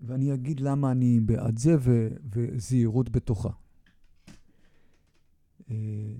ואני 0.00 0.34
אגיד 0.34 0.60
למה 0.60 0.92
אני 0.92 1.20
בעד 1.20 1.58
זה 1.58 1.70
ו- 1.80 2.16
וזהירות 2.34 3.08
בתוכה. 3.08 3.50
אה, 5.70 6.16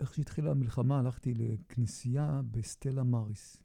איך 0.00 0.14
שהתחילה 0.14 0.50
המלחמה, 0.50 0.98
הלכתי 0.98 1.34
לכנסייה 1.34 2.40
בסטלה 2.50 3.02
מאריס. 3.02 3.62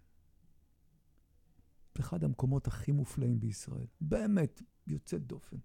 אחד 2.00 2.24
המקומות 2.24 2.68
הכי 2.68 2.92
מופלאים 2.92 3.40
בישראל. 3.40 3.88
באמת, 4.02 4.62
יוצאת 4.88 5.28
דופן. 5.28 5.58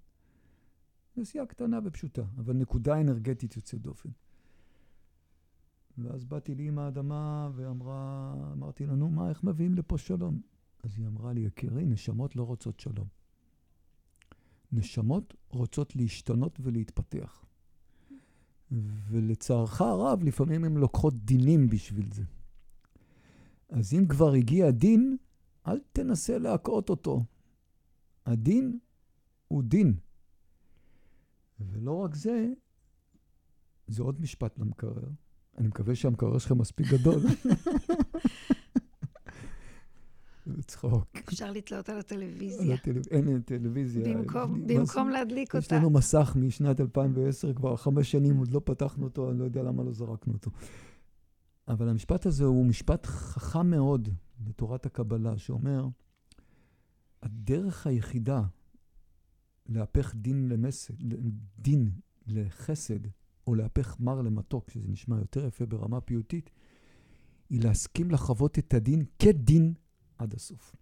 נסיעה 1.16 1.46
קטנה 1.46 1.78
ופשוטה, 1.84 2.22
אבל 2.38 2.54
נקודה 2.54 3.00
אנרגטית 3.00 3.56
יוצאת 3.56 3.80
דופן. 3.80 4.10
ואז 5.98 6.24
באתי 6.24 6.54
לי 6.54 6.68
עם 6.68 6.78
האדמה 6.78 7.50
ואמרה, 7.54 8.34
אמרתי 8.52 8.86
לה, 8.86 8.94
נו, 8.94 9.10
מה, 9.10 9.28
איך 9.28 9.44
מביאים 9.44 9.74
לפה 9.74 9.98
שלום? 9.98 10.40
אז 10.82 10.98
היא 10.98 11.06
אמרה 11.06 11.32
לי, 11.32 11.40
יקירי, 11.40 11.84
נשמות 11.84 12.36
לא 12.36 12.42
רוצות 12.42 12.80
שלום. 12.80 13.06
נשמות 14.72 15.34
רוצות 15.48 15.96
להשתנות 15.96 16.58
ולהתפתח. 16.62 17.44
ולצערך 19.08 19.80
הרב, 19.80 20.24
לפעמים 20.24 20.64
הן 20.64 20.76
לוקחות 20.76 21.14
דינים 21.24 21.68
בשביל 21.68 22.12
זה. 22.12 22.22
אז 23.68 23.94
אם 23.94 24.06
כבר 24.08 24.32
הגיע 24.32 24.70
דין, 24.70 25.16
אל 25.66 25.80
תנסה 25.92 26.38
להכות 26.38 26.90
אותו. 26.90 27.24
הדין 28.26 28.78
הוא 29.48 29.62
דין. 29.62 29.94
ולא 31.70 31.92
רק 31.92 32.14
זה, 32.14 32.48
זה 33.86 34.02
עוד 34.02 34.20
משפט 34.20 34.58
למקרר. 34.58 35.08
אני 35.58 35.68
מקווה 35.68 35.94
שהמקרר 35.94 36.38
שלכם 36.38 36.58
מספיק 36.58 36.86
גדול. 36.86 37.20
בצחוק. 40.46 41.04
אפשר 41.28 41.50
לתלות 41.50 41.88
על 41.88 41.98
הטלוויזיה. 41.98 42.76
אין 43.10 43.40
טלוויזיה. 43.40 44.04
במקום 44.66 45.10
להדליק 45.10 45.54
אותה. 45.54 45.66
יש 45.66 45.72
לנו 45.72 45.90
מסך 45.90 46.36
משנת 46.40 46.80
2010, 46.80 47.52
כבר 47.54 47.76
חמש 47.76 48.10
שנים 48.10 48.36
עוד 48.36 48.52
לא 48.52 48.60
פתחנו 48.64 49.04
אותו, 49.04 49.30
אני 49.30 49.38
לא 49.38 49.44
יודע 49.44 49.62
למה 49.62 49.82
לא 49.82 49.92
זרקנו 49.92 50.32
אותו. 50.32 50.50
אבל 51.68 51.88
המשפט 51.88 52.26
הזה 52.26 52.44
הוא 52.44 52.66
משפט 52.66 53.06
חכם 53.06 53.70
מאוד 53.70 54.08
בתורת 54.40 54.86
הקבלה, 54.86 55.38
שאומר, 55.38 55.88
הדרך 57.22 57.86
היחידה 57.86 58.42
להפך 59.66 60.14
דין 60.14 60.48
למסד, 60.48 60.94
דין 61.58 61.90
לחסד, 62.26 63.00
או 63.46 63.54
להפך 63.54 64.00
מר 64.00 64.22
למתוק, 64.22 64.70
שזה 64.70 64.88
נשמע 64.88 65.18
יותר 65.18 65.46
יפה 65.46 65.66
ברמה 65.66 66.00
פיוטית, 66.00 66.50
היא 67.50 67.60
להסכים 67.64 68.10
לחוות 68.10 68.58
את 68.58 68.74
הדין 68.74 69.04
כדין 69.18 69.74
עד 70.18 70.34
הסוף. 70.34 70.76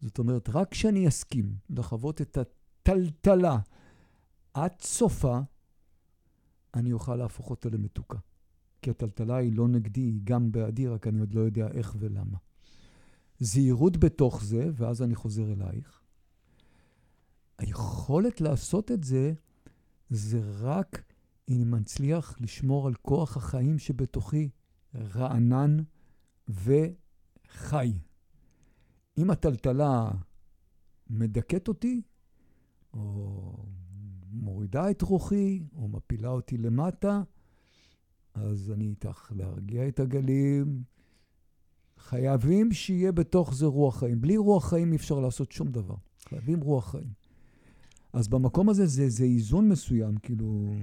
זאת 0.00 0.18
אומרת, 0.18 0.48
רק 0.48 0.70
כשאני 0.70 1.08
אסכים 1.08 1.56
לחוות 1.70 2.20
את 2.20 2.38
הטלטלה 2.38 3.58
עד 4.54 4.80
סופה, 4.80 5.40
אני 6.74 6.92
אוכל 6.92 7.16
להפוך 7.16 7.50
אותה 7.50 7.68
למתוקה. 7.68 8.18
כי 8.82 8.90
הטלטלה 8.90 9.36
היא 9.36 9.56
לא 9.56 9.68
נגדי, 9.68 10.00
היא 10.00 10.20
גם 10.24 10.52
בעדי, 10.52 10.88
רק 10.88 11.06
אני 11.06 11.20
עוד 11.20 11.34
לא 11.34 11.40
יודע 11.40 11.68
איך 11.68 11.96
ולמה. 11.98 12.38
זהירות 13.38 13.96
בתוך 13.96 14.44
זה, 14.44 14.70
ואז 14.74 15.02
אני 15.02 15.14
חוזר 15.14 15.52
אלייך. 15.52 16.05
היכולת 17.58 18.40
לעשות 18.40 18.90
את 18.92 19.04
זה, 19.04 19.32
זה 20.10 20.40
רק 20.60 21.12
אם 21.48 21.70
מצליח 21.70 22.36
לשמור 22.40 22.86
על 22.86 22.94
כוח 22.94 23.36
החיים 23.36 23.78
שבתוכי 23.78 24.48
רענן 24.94 25.76
וחי. 26.48 27.92
אם 29.18 29.30
הטלטלה 29.30 30.10
מדכאת 31.10 31.68
אותי, 31.68 32.02
או 32.94 33.56
מורידה 34.32 34.90
את 34.90 35.02
רוחי, 35.02 35.62
או 35.76 35.88
מפילה 35.88 36.28
אותי 36.28 36.58
למטה, 36.58 37.22
אז 38.34 38.70
אני 38.70 38.88
איתך 38.88 39.32
להרגיע 39.36 39.88
את 39.88 40.00
הגלים. 40.00 40.82
חייבים 41.98 42.72
שיהיה 42.72 43.12
בתוך 43.12 43.54
זה 43.54 43.66
רוח 43.66 43.98
חיים. 43.98 44.20
בלי 44.20 44.36
רוח 44.36 44.70
חיים 44.70 44.92
אי 44.92 44.96
אפשר 44.96 45.20
לעשות 45.20 45.52
שום 45.52 45.68
דבר. 45.68 45.94
חייבים 46.28 46.60
רוח 46.60 46.90
חיים. 46.90 47.25
אז 48.16 48.28
במקום 48.28 48.68
הזה 48.68 48.86
זה, 48.86 49.08
זה 49.08 49.24
איזון 49.24 49.68
מסוים, 49.68 50.16
כאילו... 50.16 50.74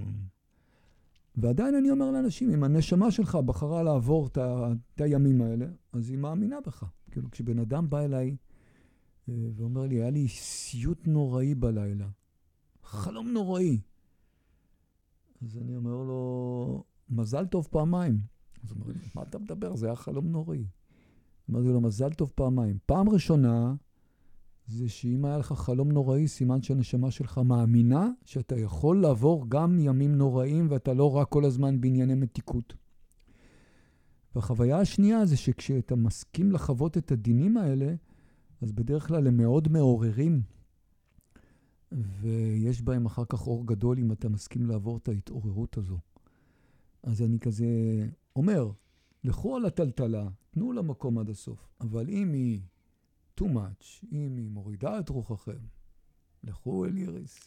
ועדיין 1.35 1.75
אני 1.75 1.91
אומר 1.91 2.11
לאנשים, 2.11 2.49
אם 2.49 2.63
הנשמה 2.63 3.11
שלך 3.11 3.35
בחרה 3.35 3.83
לעבור 3.83 4.27
את, 4.27 4.37
הימים 5.01 5.41
האלה, 5.41 5.65
אז 5.93 6.09
היא 6.09 6.17
מאמינה 6.17 6.57
בך. 6.65 6.83
כאילו, 7.11 7.31
כשבן 7.31 7.59
אדם 7.59 7.89
בא 7.89 7.99
אליי 7.99 8.35
אה, 9.29 9.33
ואומר 9.55 9.81
לי, 9.81 9.95
היה 9.95 10.09
לי 10.09 10.27
סיוט 10.27 11.07
נוראי 11.07 11.55
בלילה, 11.55 12.07
חלום 12.83 13.27
נוראי. 13.33 13.81
אז 15.41 15.57
אני 15.57 15.75
אומר 15.75 16.03
לו, 16.03 16.83
מזל 17.09 17.45
טוב 17.45 17.67
פעמיים. 17.71 18.19
אז 18.63 18.71
הוא 18.71 18.79
אומר 18.79 18.93
לי, 18.93 18.99
מה 19.15 19.23
אתה 19.23 19.39
מדבר? 19.39 19.75
זה 19.75 19.85
היה 19.85 19.95
חלום 19.95 20.27
נוראי. 20.27 20.65
אמרתי 21.49 21.67
לו, 21.67 21.81
מזל 21.81 22.13
טוב 22.13 22.31
פעמיים. 22.35 22.77
פעם 22.85 23.09
ראשונה, 23.09 23.75
זה 24.67 24.89
שאם 24.89 25.25
היה 25.25 25.37
לך 25.37 25.53
חלום 25.53 25.91
נוראי, 25.91 26.27
סימן 26.27 26.61
שהנשמה 26.61 27.11
שלך 27.11 27.37
מאמינה 27.37 28.09
שאתה 28.25 28.59
יכול 28.59 29.01
לעבור 29.01 29.45
גם 29.49 29.79
ימים 29.79 30.15
נוראים 30.15 30.67
ואתה 30.69 30.93
לא 30.93 31.15
רק 31.15 31.29
כל 31.29 31.45
הזמן 31.45 31.81
בענייני 31.81 32.15
מתיקות. 32.15 32.73
והחוויה 34.35 34.79
השנייה 34.79 35.25
זה 35.25 35.37
שכשאתה 35.37 35.95
מסכים 35.95 36.51
לחוות 36.51 36.97
את 36.97 37.11
הדינים 37.11 37.57
האלה, 37.57 37.95
אז 38.61 38.71
בדרך 38.71 39.07
כלל 39.07 39.27
הם 39.27 39.37
מאוד 39.37 39.67
מעוררים, 39.67 40.41
ויש 41.91 42.81
בהם 42.81 43.05
אחר 43.05 43.25
כך 43.25 43.47
אור 43.47 43.67
גדול 43.67 43.99
אם 43.99 44.11
אתה 44.11 44.29
מסכים 44.29 44.65
לעבור 44.65 44.97
את 44.97 45.07
ההתעוררות 45.07 45.77
הזו. 45.77 45.97
אז 47.03 47.21
אני 47.21 47.39
כזה 47.39 47.65
אומר, 48.35 48.71
לכו 49.23 49.55
על 49.55 49.65
הטלטלה, 49.65 50.27
תנו 50.51 50.71
לה 50.71 50.81
מקום 50.81 51.17
עד 51.17 51.29
הסוף, 51.29 51.67
אבל 51.81 52.09
אם 52.09 52.33
היא 52.33 52.61
too 53.39 53.43
much, 53.43 54.05
אם 54.11 54.35
היא 54.37 54.49
מורידה 54.49 54.99
את 54.99 55.09
רוחכם, 55.09 55.59
לכו 56.43 56.85
אל 56.85 56.97
איריס. 56.97 57.39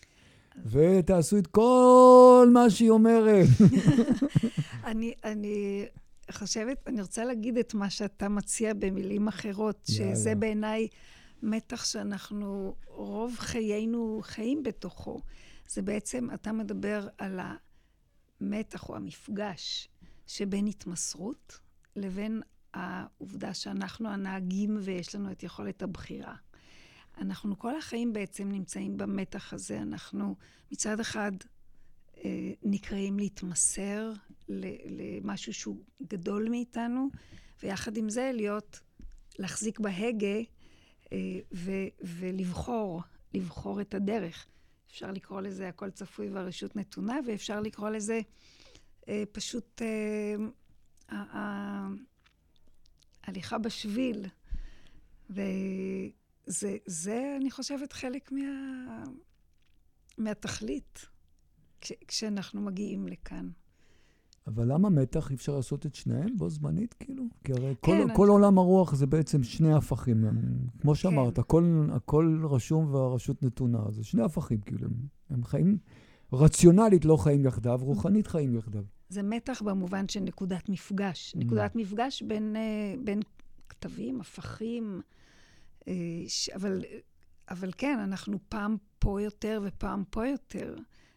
ותעשו 0.65 1.39
את 1.39 1.47
כל 1.47 2.49
מה 2.53 2.71
שהיא 2.71 2.91
אומרת. 2.91 3.47
אני, 4.85 5.15
אני 5.25 5.87
חושבת, 6.31 6.79
אני 6.87 7.03
רוצה 7.03 7.25
להגיד 7.25 7.59
את 7.59 7.75
מה 7.75 7.91
שאתה 7.91 8.29
מציע 8.29 8.75
במילים 8.75 9.29
אחרות. 9.29 9.83
שזה 9.91 10.35
בעיניי 10.35 10.89
מתח 11.43 11.85
שאנחנו 11.85 12.75
רוב 12.87 13.35
חיינו 13.39 14.21
חיים 14.23 14.63
בתוכו. 14.63 15.21
זה 15.69 15.83
בעצם, 15.83 16.29
אתה 16.35 16.53
מדבר 16.53 17.09
על 17.19 17.41
המתח 18.41 18.89
או 18.89 18.97
המפגש 18.97 19.89
שבין 20.27 20.67
התמסרות 20.67 21.59
לבין 21.97 22.43
העובדה 22.77 23.55
שאנחנו 23.55 24.09
הנהגים 24.09 24.79
ויש 24.83 25.15
לנו 25.15 25.33
את 25.33 25.43
יכולת 25.43 25.83
הבחירה. 25.83 26.35
אנחנו 27.19 27.59
כל 27.59 27.77
החיים 27.77 28.13
בעצם 28.13 28.49
נמצאים 28.49 28.97
במתח 28.97 29.53
הזה. 29.53 29.79
אנחנו 29.83 30.37
מצד 30.73 31.01
אחד 31.01 31.33
אה, 32.25 32.53
נקראים 32.63 33.19
להתמסר 33.19 34.13
למשהו 34.49 35.55
שהוא 35.55 35.77
גדול 36.03 36.49
מאיתנו, 36.51 37.09
ויחד 37.63 37.97
עם 37.97 38.09
זה 38.09 38.31
להיות, 38.35 38.81
להחזיק 39.39 39.81
בהגה 39.81 40.39
אה, 41.13 41.19
ו- 41.55 41.89
ולבחור, 42.03 43.03
לבחור 43.35 43.81
את 43.81 43.95
הדרך. 43.95 44.47
אפשר 44.91 45.13
לקרוא 45.13 45.41
לזה 45.41 45.69
הכל 45.69 45.91
צפוי 45.91 46.31
והרשות 46.31 46.77
נתונה, 46.77 47.19
ואפשר 47.27 47.61
לקרוא 47.61 47.91
לזה 47.91 48.21
אה, 49.09 49.23
פשוט 49.33 49.83
הליכה 53.27 53.59
בשביל. 53.59 54.27
וזה, 55.31 56.77
זה, 56.87 57.37
אני 57.41 57.51
חושבת, 57.51 57.93
חלק 57.93 58.33
מה, 58.33 59.05
מהתכלית 60.19 61.07
כש, 61.81 61.93
כשאנחנו 62.09 62.61
מגיעים 62.61 63.09
לכאן. 63.09 63.49
אבל 64.47 64.73
למה 64.73 64.91
מתח? 64.91 65.31
אי 65.31 65.35
אפשר 65.35 65.57
לעשות 65.57 65.87
את 65.87 65.95
שניהם 65.95 66.37
בו 66.37 66.51
זמנית, 66.51 66.95
כאילו? 66.95 67.25
כי 67.45 67.53
הרי 67.53 67.75
כל, 67.81 67.93
כן, 67.93 68.15
כל 68.17 68.23
אני- 68.23 68.33
עולם 68.33 68.59
הרוח 68.59 68.95
זה 68.95 69.07
בעצם 69.07 69.43
שני 69.43 69.73
הפכים. 69.75 70.25
כמו 70.81 70.91
כן. 70.93 70.95
שאמרת, 70.95 71.39
הכל, 71.39 71.89
הכל 71.93 72.41
רשום 72.51 72.95
והרשות 72.95 73.43
נתונה. 73.43 73.79
זה 73.91 74.05
שני 74.05 74.23
הפכים, 74.23 74.61
כאילו. 74.61 74.87
הם, 74.87 74.93
הם 75.31 75.45
חיים, 75.45 75.79
רציונלית 76.33 77.05
לא 77.05 77.17
חיים 77.17 77.45
יחדיו, 77.47 77.79
רוחנית 77.83 78.27
חיים 78.27 78.55
יחדיו. 78.55 78.85
זה 79.09 79.23
מתח 79.23 79.63
במובן 79.63 80.09
של 80.09 80.21
נקודת 80.21 80.69
מפגש. 80.69 81.35
Mm. 81.35 81.39
נקודת 81.39 81.77
מפגש 81.77 82.23
בין, 82.23 82.57
אה, 82.57 82.95
בין 83.05 83.21
כתבים, 83.69 84.21
הפכים, 84.21 85.01
אה, 85.89 85.93
אבל, 86.55 86.85
אבל 87.51 87.71
כן, 87.77 87.99
אנחנו 87.99 88.39
פעם 88.49 88.77
פה 88.99 89.23
יותר 89.23 89.61
ופעם 89.65 90.05
פה 90.11 90.27
יותר, 90.27 90.77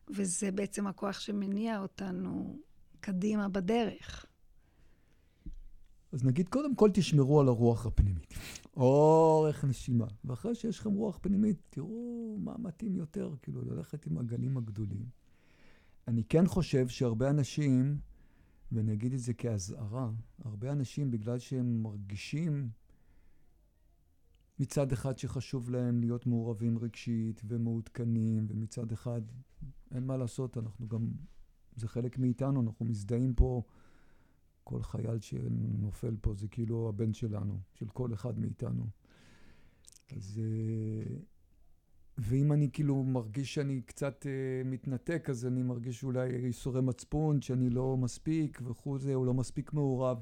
וזה 0.09 0.51
בעצם 0.51 0.87
הכוח 0.87 1.19
שמניע 1.19 1.81
אותנו 1.81 2.59
קדימה 2.99 3.49
בדרך. 3.49 4.25
אז 6.11 6.23
נגיד, 6.23 6.49
קודם 6.49 6.75
כל 6.75 6.89
תשמרו 6.93 7.39
על 7.39 7.47
הרוח 7.47 7.85
הפנימית. 7.85 8.33
אורך 8.77 9.65
נשימה. 9.65 10.07
ואחרי 10.25 10.55
שיש 10.55 10.79
לכם 10.79 10.91
רוח 10.91 11.19
פנימית, 11.21 11.57
תראו 11.69 12.37
מה 12.39 12.55
מתאים 12.57 12.95
יותר, 12.95 13.33
כאילו, 13.41 13.61
ללכת 13.61 14.05
עם 14.05 14.17
הגלים 14.17 14.57
הגדולים. 14.57 15.05
אני 16.09 16.23
כן 16.23 16.47
חושב 16.47 16.87
שהרבה 16.87 17.29
אנשים, 17.29 17.99
ואני 18.71 18.93
אגיד 18.93 19.13
את 19.13 19.19
זה 19.19 19.33
כאזהרה, 19.33 20.11
הרבה 20.43 20.71
אנשים, 20.71 21.11
בגלל 21.11 21.39
שהם 21.39 21.83
מרגישים 21.83 22.69
מצד 24.59 24.91
אחד 24.91 25.17
שחשוב 25.17 25.69
להם 25.69 25.99
להיות 25.99 26.25
מעורבים 26.25 26.77
רגשית 26.77 27.41
ומעודכנים, 27.47 28.45
ומצד 28.49 28.91
אחד, 28.91 29.21
אין 29.91 30.05
מה 30.05 30.17
לעשות, 30.17 30.57
אנחנו 30.57 30.87
גם, 30.87 31.11
זה 31.75 31.87
חלק 31.87 32.17
מאיתנו, 32.17 32.61
אנחנו 32.61 32.85
מזדהים 32.85 33.33
פה. 33.33 33.63
כל 34.63 34.83
חייל 34.83 35.19
שנופל 35.19 36.15
פה 36.21 36.33
זה 36.33 36.47
כאילו 36.47 36.89
הבן 36.89 37.13
שלנו, 37.13 37.59
של 37.73 37.87
כל 37.87 38.13
אחד 38.13 38.39
מאיתנו. 38.39 38.87
אז... 40.17 40.41
ואם 42.21 42.51
אני 42.51 42.69
כאילו 42.73 43.03
מרגיש 43.03 43.53
שאני 43.53 43.81
קצת 43.81 44.25
אה, 44.25 44.69
מתנתק, 44.69 45.27
אז 45.29 45.45
אני 45.45 45.63
מרגיש 45.63 46.03
אולי 46.03 46.29
ייסורי 46.29 46.81
מצפון, 46.81 47.41
שאני 47.41 47.69
לא 47.69 47.97
מספיק 47.97 48.61
וכו' 48.65 48.97
זה, 48.97 49.13
הוא 49.13 49.25
לא 49.25 49.33
מספיק 49.33 49.73
מעורב. 49.73 50.21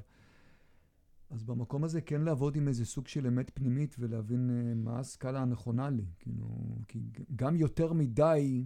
אז 1.30 1.42
במקום 1.42 1.84
הזה 1.84 2.00
כן 2.00 2.22
לעבוד 2.22 2.56
עם 2.56 2.68
איזה 2.68 2.84
סוג 2.84 3.08
של 3.08 3.26
אמת 3.26 3.50
פנימית 3.54 3.96
ולהבין 3.98 4.50
אה, 4.50 4.74
מה 4.74 4.98
הסקאלה 4.98 5.40
הנכונה 5.40 5.90
לי. 5.90 6.04
כאילו, 6.18 6.46
כי 6.88 7.00
גם 7.36 7.56
יותר 7.56 7.92
מדי, 7.92 8.64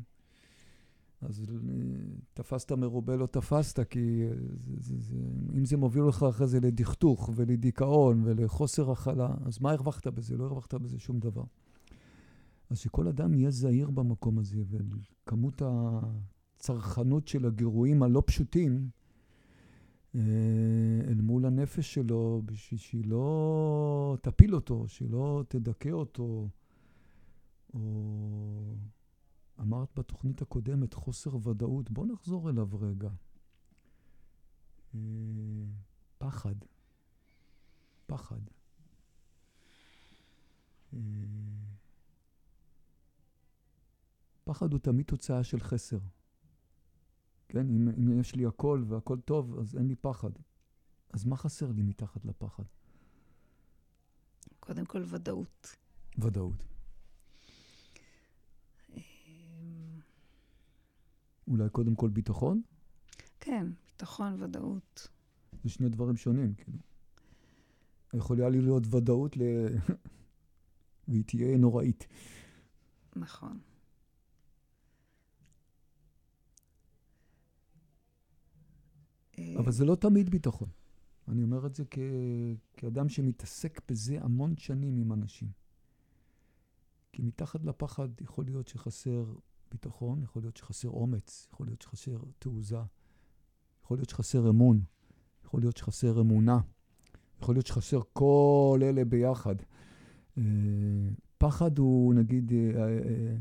אז 1.20 1.40
אה, 1.40 1.56
תפסת 2.34 2.72
מרובה 2.72 3.16
לא 3.16 3.26
תפסת, 3.26 3.88
כי 3.90 4.22
אה, 4.22 4.34
זה, 4.58 4.72
זה, 4.78 4.94
זה, 4.98 5.16
אם 5.54 5.64
זה 5.64 5.76
מוביל 5.76 6.02
אותך 6.02 6.26
אחרי 6.28 6.46
זה 6.46 6.60
לדכדוך 6.60 7.30
ולדיכאון 7.34 8.22
ולחוסר 8.24 8.90
הכלה, 8.90 9.34
אז 9.44 9.58
מה 9.60 9.70
הרווחת 9.72 10.06
בזה? 10.06 10.36
לא 10.36 10.44
הרווחת 10.44 10.74
בזה 10.74 10.98
שום 10.98 11.18
דבר. 11.18 11.44
אז 12.72 12.78
שכל 12.78 13.08
אדם 13.08 13.34
יהיה 13.34 13.50
זהיר 13.50 13.90
במקום 13.90 14.38
הזה, 14.38 14.62
וכמות 14.66 15.62
הצרכנות 15.64 17.28
של 17.28 17.46
הגירויים 17.46 18.02
הלא 18.02 18.22
פשוטים, 18.26 18.90
אה, 20.14 20.20
אל 21.08 21.20
מול 21.20 21.46
הנפש 21.46 21.94
שלו, 21.94 22.42
בשביל 22.44 22.80
שהיא 22.80 23.06
לא 23.06 24.16
תפיל 24.22 24.54
אותו, 24.54 24.88
שהיא 24.88 25.10
לא 25.10 25.44
תדכא 25.48 25.88
אותו, 25.88 26.48
או 27.74 28.76
אמרת 29.60 29.88
בתוכנית 29.98 30.42
הקודמת, 30.42 30.94
חוסר 30.94 31.48
ודאות. 31.48 31.90
בוא 31.90 32.06
נחזור 32.06 32.50
אליו 32.50 32.68
רגע. 32.80 33.10
אה, 34.94 35.00
פחד. 36.18 36.56
פחד. 38.06 38.40
פחד 44.44 44.72
הוא 44.72 44.80
תמיד 44.80 45.06
תוצאה 45.06 45.44
של 45.44 45.60
חסר. 45.60 45.98
כן, 47.48 47.68
אם, 47.68 47.88
אם 47.88 48.20
יש 48.20 48.34
לי 48.34 48.46
הכל 48.46 48.84
והכל 48.86 49.20
טוב, 49.20 49.58
אז 49.58 49.76
אין 49.76 49.88
לי 49.88 49.96
פחד. 49.96 50.30
אז 51.12 51.24
מה 51.24 51.36
חסר 51.36 51.72
לי 51.72 51.82
מתחת 51.82 52.24
לפחד? 52.24 52.62
קודם 54.60 54.84
כל, 54.84 55.02
ודאות. 55.06 55.76
ודאות. 56.18 56.64
אולי 61.48 61.68
קודם 61.70 61.94
כל 61.94 62.08
ביטחון? 62.08 62.62
כן, 63.40 63.66
ביטחון, 63.86 64.42
ודאות. 64.42 65.08
זה 65.64 65.70
שני 65.70 65.88
דברים 65.88 66.16
שונים, 66.16 66.54
כאילו. 66.54 66.78
יכולה 68.14 68.48
לי 68.48 68.60
להיות 68.60 68.94
ודאות 68.94 69.36
ל... 69.36 69.42
והיא 71.08 71.24
תהיה 71.24 71.58
נוראית. 71.58 72.06
נכון. 73.16 73.60
אבל 79.58 79.72
זה 79.72 79.84
לא 79.84 79.94
תמיד 79.94 80.30
ביטחון. 80.30 80.68
אני 81.28 81.42
אומר 81.42 81.66
את 81.66 81.74
זה 81.74 81.84
כ... 81.90 81.98
כאדם 82.74 83.08
שמתעסק 83.08 83.80
בזה 83.88 84.18
המון 84.20 84.56
שנים 84.56 84.98
עם 84.98 85.12
אנשים. 85.12 85.48
כי 87.12 87.22
מתחת 87.22 87.64
לפחד 87.64 88.08
יכול 88.20 88.44
להיות 88.44 88.68
שחסר 88.68 89.24
ביטחון, 89.70 90.22
יכול 90.22 90.42
להיות 90.42 90.56
שחסר 90.56 90.88
אומץ, 90.88 91.48
יכול 91.52 91.66
להיות 91.66 91.82
שחסר 91.82 92.18
תעוזה, 92.38 92.82
יכול 93.84 93.96
להיות 93.96 94.10
שחסר 94.10 94.50
אמון, 94.50 94.80
יכול 95.44 95.60
להיות 95.60 95.76
שחסר 95.76 96.20
אמונה, 96.20 96.58
יכול 97.42 97.54
להיות 97.54 97.66
שחסר 97.66 98.00
כל 98.12 98.80
אלה 98.82 99.04
ביחד. 99.04 99.54
אה, 100.38 100.42
פחד 101.38 101.78
הוא, 101.78 102.14
נגיד, 102.14 102.52
אה, 102.52 102.82
אה, 102.84 103.36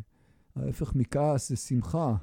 ההפך 0.55 0.95
מכעס 0.95 1.49
זה 1.49 1.55
שמחה. 1.55 2.15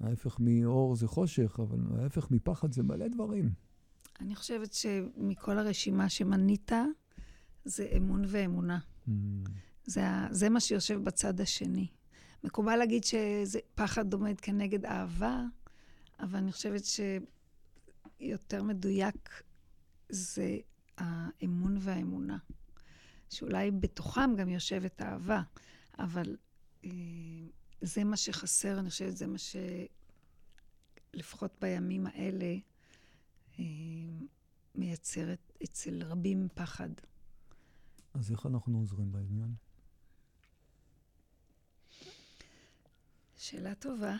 ההפך 0.00 0.36
מאור 0.40 0.96
זה 0.96 1.06
חושך, 1.06 1.60
אבל 1.62 1.78
ההפך 2.02 2.30
מפחד 2.30 2.72
זה 2.72 2.82
מלא 2.82 3.08
דברים. 3.08 3.50
אני 4.20 4.34
חושבת 4.34 4.72
שמכל 4.72 5.58
הרשימה 5.58 6.08
שמנית, 6.08 6.72
זה 7.64 7.88
אמון 7.96 8.22
ואמונה. 8.26 8.78
Mm. 8.78 9.10
זה, 9.84 10.02
זה 10.30 10.48
מה 10.48 10.60
שיושב 10.60 11.04
בצד 11.04 11.40
השני. 11.40 11.86
מקובל 12.44 12.76
להגיד 12.76 13.04
שפחד 13.04 14.12
עומד 14.12 14.40
כנגד 14.40 14.84
אהבה, 14.86 15.44
אבל 16.20 16.38
אני 16.38 16.52
חושבת 16.52 16.82
שיותר 18.20 18.62
מדויק 18.62 19.42
זה 20.08 20.56
האמון 20.98 21.76
והאמונה. 21.80 22.38
שאולי 23.30 23.70
בתוכם 23.70 24.36
גם 24.36 24.48
יושבת 24.48 25.02
אהבה, 25.02 25.42
אבל 25.98 26.36
אה, 26.84 26.90
זה 27.80 28.04
מה 28.04 28.16
שחסר, 28.16 28.78
אני 28.78 28.90
חושבת, 28.90 29.16
זה 29.16 29.26
מה 29.26 29.38
שלפחות 31.14 31.56
בימים 31.60 32.06
האלה 32.06 32.56
אה, 33.58 33.64
מייצרת 34.74 35.52
אצל 35.64 36.02
רבים 36.02 36.48
פחד. 36.54 36.90
אז 38.14 38.30
איך 38.30 38.46
אנחנו 38.46 38.78
עוזרים 38.78 39.12
בעניין? 39.12 39.54
שאלה 43.36 43.74
טובה. 43.74 44.16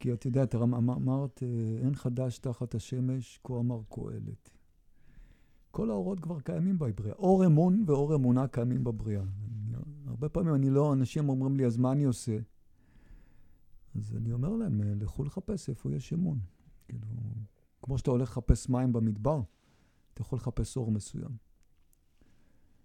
כי 0.00 0.12
את 0.12 0.24
יודעת, 0.24 0.54
אמרת, 0.54 1.42
אה, 1.42 1.48
אין 1.84 1.94
חדש 1.94 2.38
תחת 2.38 2.74
השמש, 2.74 3.40
כה 3.44 3.54
אמר 3.54 3.80
קהלת. 3.88 4.50
כל 5.70 5.90
האורות 5.90 6.20
כבר 6.20 6.40
קיימים 6.40 6.78
בבריאה. 6.78 7.14
אור 7.14 7.46
אמון 7.46 7.84
ואור 7.86 8.14
אמונה 8.14 8.48
קיימים 8.48 8.84
בבריאה. 8.84 9.22
הרבה 10.16 10.28
פעמים 10.28 10.54
אני 10.54 10.70
לא, 10.70 10.92
אנשים 10.92 11.28
אומרים 11.28 11.56
לי, 11.56 11.66
אז 11.66 11.76
מה 11.76 11.92
אני 11.92 12.04
עושה? 12.04 12.38
אז 13.94 14.16
אני 14.16 14.32
אומר 14.32 14.48
להם, 14.48 14.82
אה, 14.82 14.94
לכו 14.94 15.24
לחפש 15.24 15.68
איפה 15.68 15.92
יש 15.92 16.12
אמון. 16.12 16.38
כאילו, 16.88 17.06
כמו 17.82 17.98
שאתה 17.98 18.10
הולך 18.10 18.30
לחפש 18.30 18.68
מים 18.68 18.92
במדבר, 18.92 19.40
אתה 20.14 20.22
יכול 20.22 20.36
לחפש 20.36 20.76
אור 20.76 20.90
מסוים. 20.90 21.36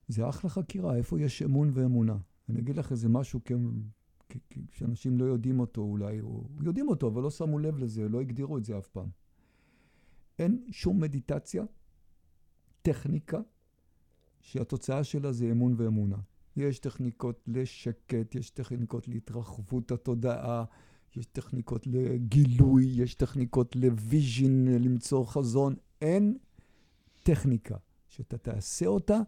זה 0.07 0.29
אחלה 0.29 0.49
חקירה, 0.49 0.95
איפה 0.95 1.21
יש 1.21 1.41
אמון 1.41 1.71
ואמונה. 1.73 2.17
אני 2.49 2.59
אגיד 2.59 2.77
לך 2.77 2.91
איזה 2.91 3.09
משהו 3.09 3.39
שאנשים 4.71 5.17
לא 5.17 5.25
יודעים 5.25 5.59
אותו 5.59 5.81
אולי, 5.81 6.21
או 6.21 6.47
יודעים 6.61 6.87
אותו, 6.87 7.07
אבל 7.07 7.21
לא 7.21 7.29
שמו 7.29 7.59
לב 7.59 7.77
לזה, 7.77 8.09
לא 8.09 8.21
הגדירו 8.21 8.57
את 8.57 8.65
זה 8.65 8.77
אף 8.77 8.87
פעם. 8.87 9.09
אין 10.39 10.65
שום 10.71 11.01
מדיטציה, 11.01 11.63
טכניקה, 12.81 13.39
שהתוצאה 14.39 15.03
שלה 15.03 15.31
זה 15.31 15.51
אמון 15.51 15.75
ואמונה. 15.77 16.17
יש 16.57 16.79
טכניקות 16.79 17.43
לשקט, 17.47 18.35
יש 18.35 18.49
טכניקות 18.49 19.07
להתרחבות 19.07 19.91
התודעה, 19.91 20.63
יש 21.15 21.25
טכניקות 21.25 21.87
לגילוי, 21.87 22.85
יש 22.85 23.15
טכניקות 23.15 23.75
לוויז'ין, 23.75 24.67
למצוא 24.67 25.25
חזון. 25.25 25.75
אין 26.01 26.37
טכניקה 27.23 27.75
שאתה 28.07 28.37
תעשה 28.37 28.85
אותה 28.85 29.19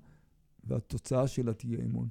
והתוצאה 0.64 1.28
שלה 1.28 1.54
תהיה 1.54 1.80
אמון. 1.86 2.08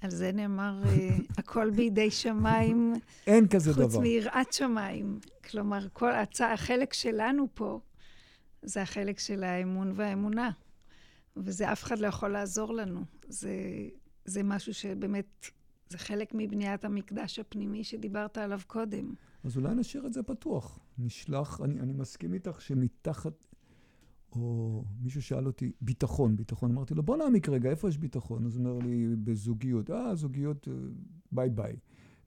על 0.00 0.10
זה 0.10 0.32
נאמר, 0.32 0.82
אה, 0.84 1.16
הכל 1.38 1.70
בידי 1.70 2.10
שמיים. 2.10 2.94
אין 3.26 3.48
כזה 3.48 3.72
דבר. 3.72 3.84
חוץ 3.84 3.96
מיראת 3.96 4.52
שמיים. 4.52 5.20
כלומר, 5.50 5.88
כל 5.92 6.12
הצע, 6.12 6.52
החלק 6.52 6.92
שלנו 6.92 7.46
פה, 7.54 7.80
זה 8.62 8.82
החלק 8.82 9.18
של 9.18 9.44
האמון 9.44 9.92
והאמונה. 9.94 10.50
וזה 11.36 11.72
אף 11.72 11.84
אחד 11.84 11.98
לא 11.98 12.06
יכול 12.06 12.28
לעזור 12.28 12.74
לנו. 12.74 13.04
זה, 13.28 13.50
זה 14.32 14.42
משהו 14.42 14.74
שבאמת, 14.74 15.46
זה 15.88 15.98
חלק 15.98 16.32
מבניית 16.34 16.84
המקדש 16.84 17.38
הפנימי 17.38 17.84
שדיברת 17.84 18.38
עליו 18.38 18.60
קודם. 18.66 19.14
אז 19.44 19.56
אולי 19.56 19.74
נשאיר 19.74 20.06
את 20.06 20.12
זה 20.12 20.22
פתוח. 20.22 20.78
נשלח, 20.98 21.60
אני, 21.64 21.80
אני 21.80 21.92
מסכים 21.92 22.34
איתך 22.34 22.60
שמתחת 22.60 23.32
או 24.32 24.84
מישהו 25.02 25.22
שאל 25.22 25.46
אותי, 25.46 25.72
ביטחון, 25.80 26.36
ביטחון. 26.36 26.70
אמרתי 26.70 26.94
לו, 26.94 27.02
בוא 27.02 27.16
נעמיק 27.16 27.48
רגע, 27.48 27.70
איפה 27.70 27.88
יש 27.88 27.98
ביטחון? 27.98 28.46
אז 28.46 28.56
הוא 28.56 28.66
אומר 28.66 28.86
לי, 28.86 29.16
בזוגיות. 29.24 29.90
אה, 29.90 30.14
זוגיות, 30.14 30.68
אה, 30.68 30.74
ביי 31.32 31.50
ביי. 31.50 31.76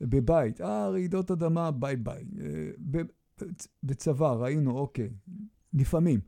בבית, 0.02 0.62
אה, 0.62 0.90
רעידות 0.90 1.32
אדמה, 1.32 1.72
ביי 1.72 1.96
ביי. 1.96 2.24
אה, 2.42 3.02
בצבא, 3.84 4.32
ראינו, 4.32 4.72
אוקיי. 4.72 5.10
לפעמים. 5.74 6.20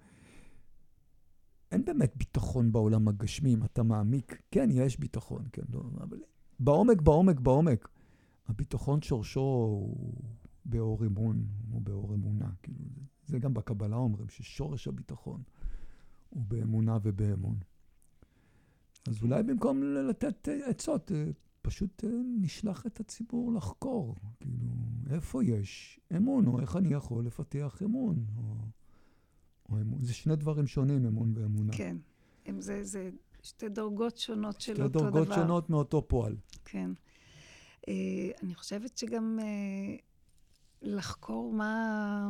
אין 1.71 1.85
באמת 1.85 2.13
ביטחון 2.15 2.71
בעולם 2.71 3.07
הגשמי, 3.07 3.53
אם 3.53 3.63
אתה 3.63 3.83
מעמיק. 3.83 4.41
כן, 4.51 4.69
יש 4.71 4.99
ביטחון, 4.99 5.43
כן, 5.51 5.61
לא, 5.73 5.81
אבל 6.01 6.19
בעומק, 6.59 7.01
בעומק, 7.01 7.39
בעומק. 7.39 7.89
הביטחון 8.47 9.01
שורשו 9.01 9.39
הוא 9.39 10.13
באור 10.65 11.05
אמון, 11.05 11.47
או 11.73 11.79
באור 11.79 12.13
אמונה. 12.13 12.49
כאילו, 12.63 12.79
זה, 12.95 13.01
זה 13.25 13.39
גם 13.39 13.53
בקבלה 13.53 13.95
אומרים, 13.95 14.29
ששורש 14.29 14.87
הביטחון 14.87 15.41
הוא 16.29 16.43
באמונה 16.47 16.97
ובאמון. 17.03 17.57
אז 19.07 19.21
אולי 19.21 19.43
במקום 19.43 19.83
לתת 19.83 20.47
עצות, 20.65 21.11
אה, 21.11 21.25
פשוט 21.61 22.03
אה, 22.03 22.09
נשלח 22.41 22.85
את 22.85 22.99
הציבור 22.99 23.53
לחקור, 23.53 24.15
כאילו, 24.39 24.67
איפה 25.09 25.43
יש 25.43 25.99
אמון, 26.17 26.47
או 26.47 26.59
איך 26.59 26.75
אני 26.75 26.93
יכול 26.93 27.25
לפתח 27.25 27.81
אמון, 27.85 28.25
או, 28.37 28.55
או 29.69 29.81
אמון. 29.81 30.03
זה 30.03 30.13
שני 30.13 30.35
דברים 30.35 30.67
שונים, 30.67 31.05
אמון 31.05 31.33
ואמונה. 31.35 31.73
כן, 31.73 31.97
אם 32.49 32.61
זה, 32.61 32.83
זה 32.83 33.09
שתי 33.43 33.69
דרגות 33.69 34.17
שונות 34.17 34.61
של 34.61 34.83
אותו 34.83 34.99
דבר. 34.99 35.09
שתי 35.09 35.19
דרגות 35.19 35.35
שונות 35.35 35.69
מאותו 35.69 36.07
פועל. 36.07 36.35
כן. 36.65 36.91
Uh, 37.81 37.89
אני 38.43 38.55
חושבת 38.55 38.97
שגם 38.97 39.39
uh, 39.39 40.01
לחקור 40.81 41.53
מה, 41.53 42.29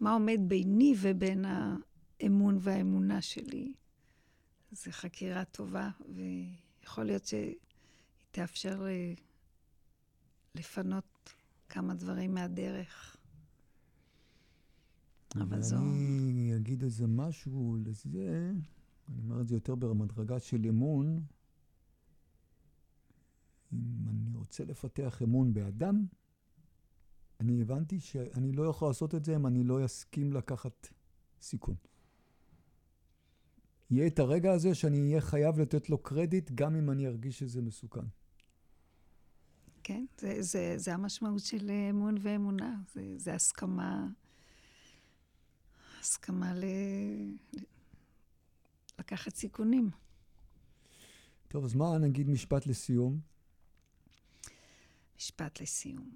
מה 0.00 0.12
עומד 0.12 0.40
ביני 0.46 0.94
ובין 1.00 1.44
האמון 1.44 2.58
והאמונה 2.60 3.22
שלי. 3.22 3.72
זו 4.72 4.90
חקירה 4.92 5.44
טובה, 5.44 5.90
ויכול 6.08 7.04
להיות 7.04 7.26
שהיא 7.26 7.54
תאפשר 8.30 8.86
אה, 8.86 9.12
לפנות 10.54 11.32
כמה 11.68 11.94
דברים 11.94 12.34
מהדרך. 12.34 13.11
אבל 15.40 15.62
זו... 15.62 15.76
אני 15.76 16.56
אגיד 16.56 16.82
איזה 16.82 17.06
משהו 17.06 17.76
לזה, 17.84 18.52
אני 19.08 19.18
אומר 19.22 19.40
את 19.40 19.48
זה 19.48 19.56
יותר 19.56 19.74
במדרגה 19.74 20.40
של 20.40 20.66
אמון. 20.68 21.22
אם 23.72 24.08
אני 24.08 24.36
רוצה 24.36 24.64
לפתח 24.64 25.22
אמון 25.22 25.54
באדם, 25.54 26.06
אני 27.40 27.62
הבנתי 27.62 28.00
שאני 28.00 28.52
לא 28.52 28.62
יכול 28.62 28.88
לעשות 28.88 29.14
את 29.14 29.24
זה 29.24 29.36
אם 29.36 29.46
אני 29.46 29.64
לא 29.64 29.84
אסכים 29.84 30.32
לקחת 30.32 30.88
סיכון. 31.40 31.74
יהיה 33.90 34.06
את 34.06 34.18
הרגע 34.18 34.52
הזה 34.52 34.74
שאני 34.74 35.00
אהיה 35.02 35.20
חייב 35.20 35.60
לתת 35.60 35.90
לו 35.90 35.98
קרדיט, 35.98 36.50
גם 36.54 36.76
אם 36.76 36.90
אני 36.90 37.06
ארגיש 37.06 37.38
שזה 37.38 37.62
מסוכן. 37.62 38.06
כן, 39.82 40.04
זה, 40.20 40.42
זה, 40.42 40.74
זה 40.76 40.94
המשמעות 40.94 41.40
של 41.40 41.70
אמון 41.90 42.14
ואמונה. 42.20 42.80
זה, 42.94 43.14
זה 43.16 43.34
הסכמה, 43.34 44.06
הסכמה 46.02 46.54
ל... 46.54 46.64
לקחת 48.98 49.34
סיכונים. 49.34 49.90
טוב, 51.48 51.64
אז 51.64 51.74
מה 51.74 51.98
נגיד 51.98 52.30
משפט 52.30 52.66
לסיום? 52.66 53.20
משפט 55.16 55.60
לסיום. 55.60 56.10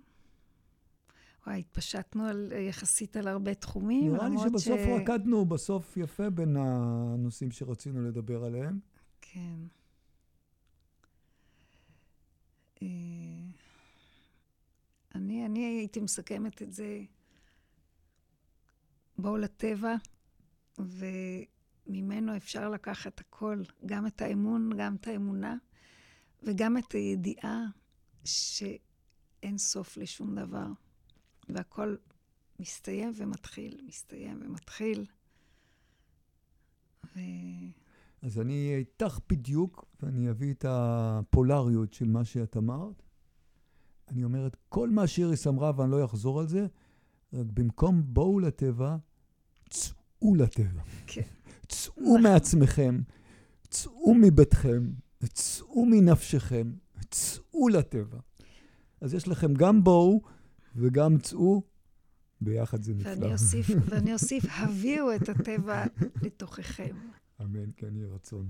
וואי, 1.47 1.61
התפשטנו 1.61 2.25
על, 2.25 2.53
יחסית 2.69 3.17
על 3.17 3.29
הרבה 3.29 3.55
תחומים, 3.55 4.13
נראה 4.13 4.29
לי 4.29 4.37
שבסוף 4.39 4.81
ש... 4.81 5.01
רקדנו 5.01 5.45
בסוף 5.45 5.97
יפה 5.97 6.31
בין 6.31 6.57
הנושאים 6.57 7.51
שרצינו 7.51 8.03
לדבר 8.03 8.45
עליהם. 8.45 8.79
כן. 9.21 9.57
אה, 12.83 12.89
אני, 15.15 15.47
אני 15.47 15.65
הייתי 15.65 16.01
מסכמת 16.01 16.63
את 16.63 16.73
זה, 16.73 17.03
בואו 19.19 19.37
לטבע, 19.37 19.95
וממנו 20.79 22.37
אפשר 22.37 22.69
לקחת 22.69 23.21
הכל, 23.21 23.63
גם 23.87 24.07
את 24.07 24.23
האמון, 24.23 24.71
גם 24.79 24.95
את 24.95 25.07
האמונה, 25.07 25.57
וגם 26.43 26.79
את 26.79 26.93
הידיעה 26.93 27.65
שאין 28.25 29.59
סוף 29.59 29.97
לשום 29.97 30.35
דבר. 30.35 30.67
והכל 31.49 31.97
מסתיים 32.61 33.13
ומתחיל, 33.17 33.81
מסתיים 33.87 34.41
ומתחיל. 34.45 35.07
ו... 37.05 37.21
אז 38.23 38.41
אני 38.41 38.75
איתך 38.77 39.19
בדיוק, 39.29 39.85
ואני 40.03 40.31
אביא 40.31 40.53
את 40.53 40.65
הפולריות 40.69 41.93
של 41.93 42.09
מה 42.09 42.25
שאת 42.25 42.57
אמרת. 42.57 43.03
אני 44.09 44.25
אומר 44.25 44.47
את 44.47 44.57
כל 44.69 44.91
מה 44.91 45.07
שאיריס 45.07 45.47
אמרה, 45.47 45.73
ואני 45.77 45.91
לא 45.91 46.05
אחזור 46.05 46.41
על 46.41 46.49
זה, 46.49 46.67
רק 47.33 47.47
במקום 47.47 48.03
בואו 48.07 48.41
לטבע, 48.41 48.97
צאו 49.71 50.35
לטבע. 50.35 50.83
כן. 51.07 51.23
צאו 51.69 52.19
מעצמכם, 52.19 53.01
צאו 53.69 54.15
מביתכם, 54.15 54.91
צאו 55.33 55.87
מנפשכם, 55.87 56.73
צאו 57.11 57.69
לטבע. 57.69 58.19
אז 59.01 59.15
יש 59.15 59.29
לכם 59.29 59.55
גם 59.55 59.85
בואו 59.85 60.23
וגם 60.77 61.19
צאו, 61.19 61.63
ביחד 62.41 62.83
זה 62.83 62.95
נפלא. 62.95 63.13
ואני 63.13 63.33
אוסיף, 63.33 63.71
ואני 63.89 64.13
אוסיף, 64.13 64.45
הביאו 64.49 65.15
את 65.15 65.29
הטבע 65.29 65.85
לתוככם. 66.23 66.97
אמן, 67.43 67.71
כן 67.77 67.97
יהי 67.97 68.05
רצון. 68.05 68.49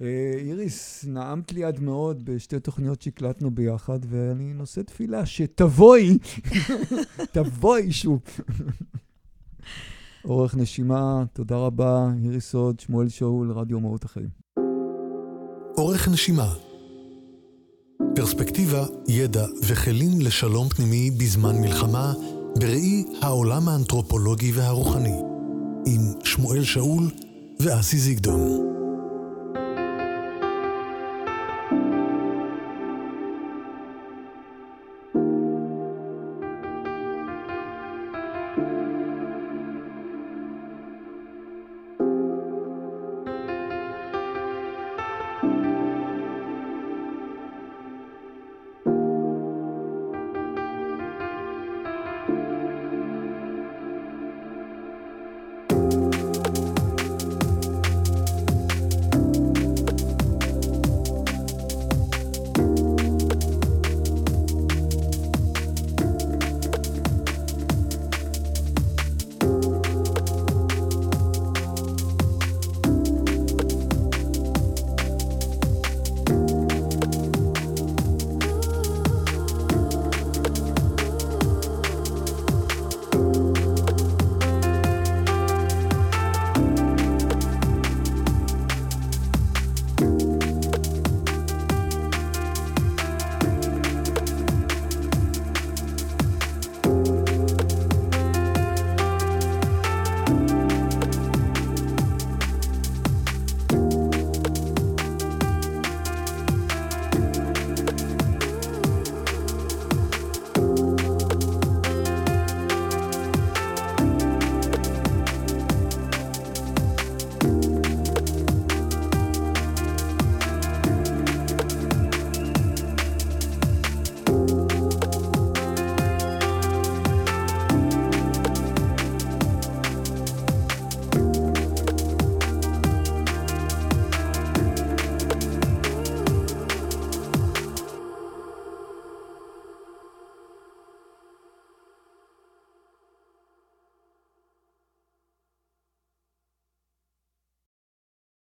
אה, 0.00 0.32
איריס, 0.36 1.04
נעמת 1.04 1.52
לי 1.52 1.64
עד 1.64 1.80
מאוד 1.80 2.24
בשתי 2.24 2.60
תוכניות 2.60 3.02
שהקלטנו 3.02 3.50
ביחד, 3.50 3.98
ואני 4.08 4.52
נושא 4.52 4.82
תפילה 4.82 5.26
שתבואי, 5.26 6.18
תבואי 7.34 7.92
שוב. 7.92 8.20
אורך 10.28 10.56
נשימה, 10.56 11.24
תודה 11.32 11.56
רבה, 11.56 12.08
איריס 12.24 12.54
הוד, 12.54 12.80
שמואל 12.80 13.08
שאול, 13.08 13.52
רדיו 13.52 13.80
מהות 13.80 14.04
החיים. 14.04 14.28
אורך 15.78 16.08
נשימה 16.08 16.54
פרספקטיבה, 18.14 18.86
ידע 19.08 19.44
וכלים 19.62 20.20
לשלום 20.20 20.68
פנימי 20.68 21.10
בזמן 21.10 21.56
מלחמה 21.60 22.12
בראי 22.60 23.04
העולם 23.22 23.68
האנתרופולוגי 23.68 24.52
והרוחני 24.52 25.20
עם 25.86 26.00
שמואל 26.24 26.64
שאול 26.64 27.10
ואסי 27.60 27.98
זיגדון. 27.98 28.65